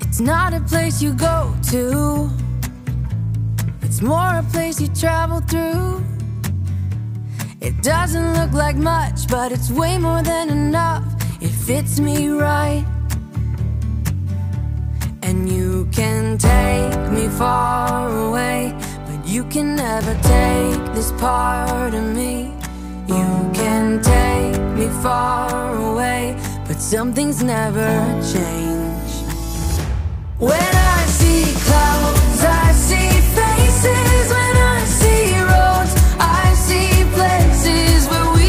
It's 0.00 0.20
not 0.20 0.54
a 0.54 0.60
place 0.60 1.02
you 1.02 1.12
go 1.12 1.54
to, 1.70 2.30
it's 3.82 4.00
more 4.00 4.38
a 4.38 4.44
place 4.52 4.80
you 4.80 4.88
travel 4.88 5.40
through. 5.40 6.04
It 7.60 7.82
doesn't 7.82 8.34
look 8.34 8.52
like 8.52 8.76
much, 8.76 9.26
but 9.28 9.50
it's 9.50 9.70
way 9.70 9.98
more 9.98 10.22
than 10.22 10.50
enough. 10.50 11.04
It 11.40 11.50
fits 11.50 11.98
me 11.98 12.28
right. 12.28 12.84
And 15.22 15.48
you 15.50 15.88
can 15.90 16.38
take 16.38 17.10
me 17.10 17.26
far 17.28 18.28
away, 18.28 18.72
but 19.06 19.26
you 19.26 19.44
can 19.44 19.74
never 19.74 20.14
take 20.22 20.94
this 20.94 21.10
part 21.12 21.92
of 21.94 22.04
me. 22.14 22.55
You 23.08 23.50
can 23.54 24.02
take 24.02 24.60
me 24.76 24.88
far 25.00 25.76
away, 25.76 26.36
but 26.66 26.80
some 26.80 27.12
things 27.12 27.40
never 27.40 27.88
change. 28.32 29.12
When 30.38 30.70
I 30.96 31.04
see 31.18 31.54
clouds, 31.66 32.42
I 32.44 32.72
see 32.72 33.10
faces. 33.38 34.28
When 34.36 34.56
I 34.76 34.80
see 35.00 35.38
roads, 35.52 35.94
I 36.18 36.52
see 36.66 37.04
places 37.14 38.08
where 38.10 38.28
we 38.34 38.45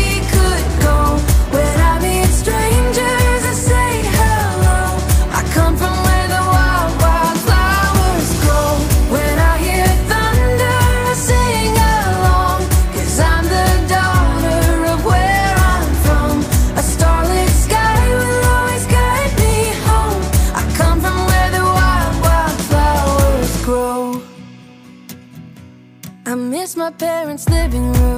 my 26.75 26.89
parents' 26.91 27.47
living 27.47 27.93
room. 27.93 28.16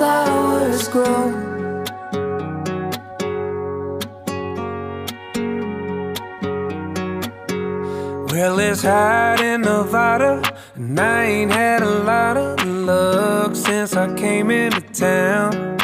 Flowers 0.00 0.88
grow. 0.88 1.26
Well, 8.30 8.58
it's 8.60 8.82
hot 8.82 9.42
in 9.42 9.60
Nevada, 9.60 10.42
and 10.74 10.98
I 10.98 11.24
ain't 11.24 11.52
had 11.52 11.82
a 11.82 11.94
lot 12.12 12.38
of 12.38 12.64
luck 12.66 13.54
since 13.54 13.94
I 13.94 14.06
came 14.14 14.50
into 14.50 14.80
town. 14.80 15.76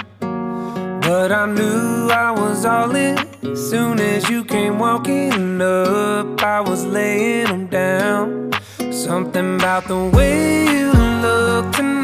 But 1.03 1.31
I 1.31 1.45
knew 1.45 2.09
I 2.09 2.31
was 2.31 2.65
all 2.65 2.97
in. 2.97 3.19
Soon 3.55 4.01
as 4.01 4.31
you 4.31 4.47
came 4.47 4.79
walking 4.79 5.61
up, 5.61 6.43
I 6.43 6.61
was 6.63 6.87
laying 6.87 7.49
them 7.49 7.67
down. 7.67 8.51
Something 8.91 9.57
about 9.57 9.85
the 9.89 10.01
way 10.17 10.65
you 10.73 10.91
look 11.27 11.71
tonight, 11.73 11.96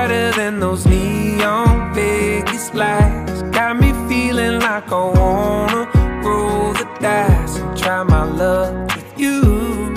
brighter 0.00 0.32
than 0.32 0.60
those 0.60 0.86
neon 0.86 1.92
Vegas 1.94 2.72
lights. 2.72 3.42
Got 3.56 3.78
me 3.78 3.92
feeling 4.08 4.58
like 4.60 4.90
I 4.90 5.04
wanna 5.18 5.82
roll 6.24 6.72
the 6.72 6.86
dice 7.00 7.56
and 7.58 7.76
try 7.76 8.02
my 8.02 8.24
luck 8.24 8.72
with 8.96 9.12
you. 9.22 9.94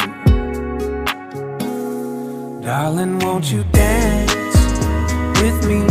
Darling, 2.61 3.19
won't 3.19 3.49
you 3.51 3.63
dance 3.71 4.57
with 5.41 5.59
me? 5.69 5.81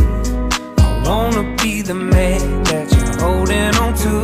I 0.86 1.02
wanna 1.06 1.44
be 1.62 1.80
the 1.80 1.94
man 1.94 2.64
that 2.64 2.86
you're 2.94 3.16
holding 3.24 3.74
on 3.84 3.92
to. 4.04 4.14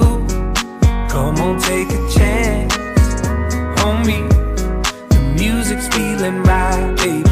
Come 1.13 1.37
on, 1.47 1.59
take 1.61 1.91
a 2.01 2.03
chance 2.17 2.75
on 3.87 3.97
me. 4.07 4.21
The 5.15 5.21
music's 5.39 5.89
feeling 5.89 6.43
right, 6.43 6.95
baby. 6.99 7.28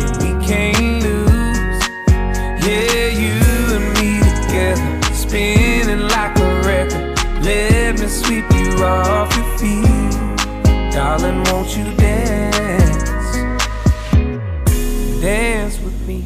you 8.77 8.85
off 8.85 9.37
your 9.37 9.59
feet. 9.59 10.93
Darling, 10.93 11.43
won't 11.45 11.77
you 11.77 11.85
dance? 11.97 13.37
Dance 15.21 15.79
with 15.81 16.07
me. 16.07 16.25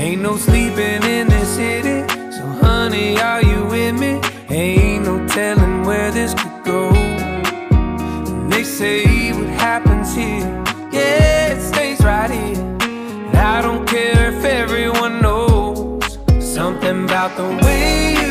Ain't 0.00 0.22
no 0.22 0.36
sleeping 0.36 1.02
in 1.02 1.28
this 1.28 1.48
city. 1.48 2.06
So, 2.32 2.44
honey, 2.62 3.18
are 3.20 3.42
you 3.42 3.64
with 3.66 3.98
me? 3.98 4.20
Ain't 4.48 5.04
no 5.04 5.26
telling 5.28 5.84
where 5.84 6.10
this 6.10 6.34
could 6.34 6.64
go. 6.64 6.90
And 6.90 8.52
they 8.52 8.64
say 8.64 9.32
what 9.32 9.48
happens 9.48 10.14
here, 10.14 10.46
yeah, 10.92 11.52
it 11.52 11.60
stays 11.60 12.00
right 12.00 12.30
here. 12.30 12.58
And 12.80 13.36
I 13.36 13.60
don't 13.60 13.86
care 13.86 14.32
if 14.32 14.44
everyone 14.44 15.20
knows 15.20 16.18
something 16.40 17.04
about 17.04 17.36
the 17.36 17.64
way 17.64 18.14
you. 18.22 18.27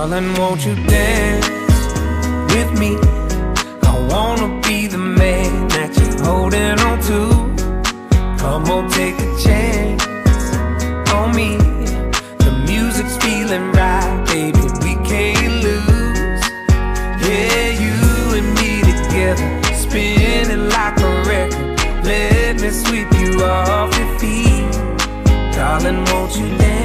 Darling, 0.00 0.32
won't 0.38 0.64
you 0.64 0.74
dance 0.86 1.46
with 2.54 2.70
me? 2.80 2.96
I 3.82 3.94
wanna 4.10 4.48
be 4.66 4.86
the 4.86 4.96
man 4.96 5.68
that 5.68 5.90
you're 5.94 6.24
holding 6.24 6.80
on 6.88 6.98
to. 7.10 7.20
Come 8.40 8.64
on, 8.70 8.88
take 8.88 9.16
a 9.20 9.30
chance 9.44 10.02
on 11.12 11.36
me. 11.36 11.58
The 12.46 12.52
music's 12.66 13.14
feeling 13.18 13.72
right, 13.72 14.24
baby. 14.28 14.62
We 14.84 14.94
can't 15.06 15.56
lose. 15.66 16.44
Yeah, 17.20 17.68
you 17.84 17.96
and 18.38 18.48
me 18.58 18.80
together, 18.80 19.48
spinning 19.74 20.70
like 20.70 20.98
a 20.98 21.12
record. 21.28 22.04
Let 22.06 22.58
me 22.58 22.70
sweep 22.70 23.12
you 23.20 23.44
off 23.44 23.94
your 23.98 24.18
feet. 24.18 24.72
Darling, 25.54 26.02
won't 26.06 26.34
you 26.38 26.48
dance? 26.56 26.79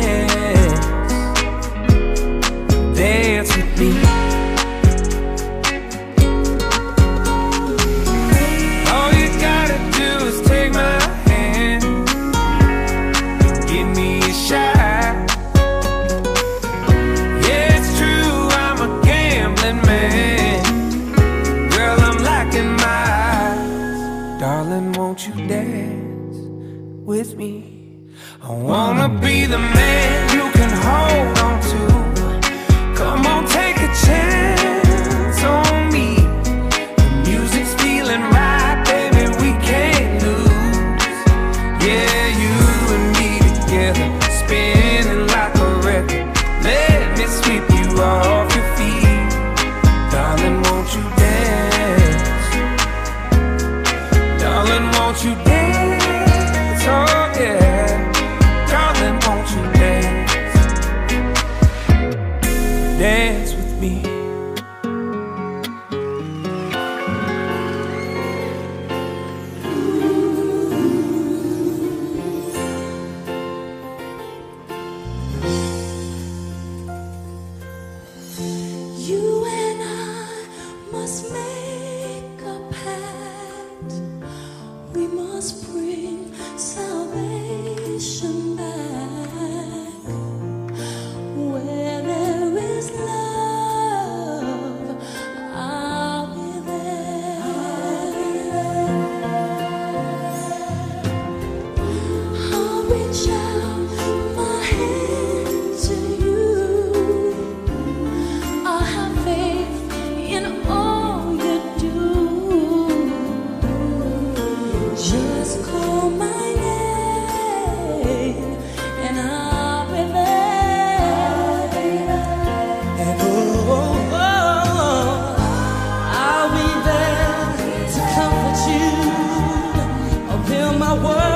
my 130.78 130.94
world. 130.94 131.35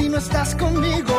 Si 0.00 0.08
no 0.08 0.18
estás 0.18 0.54
conmigo. 0.54 1.09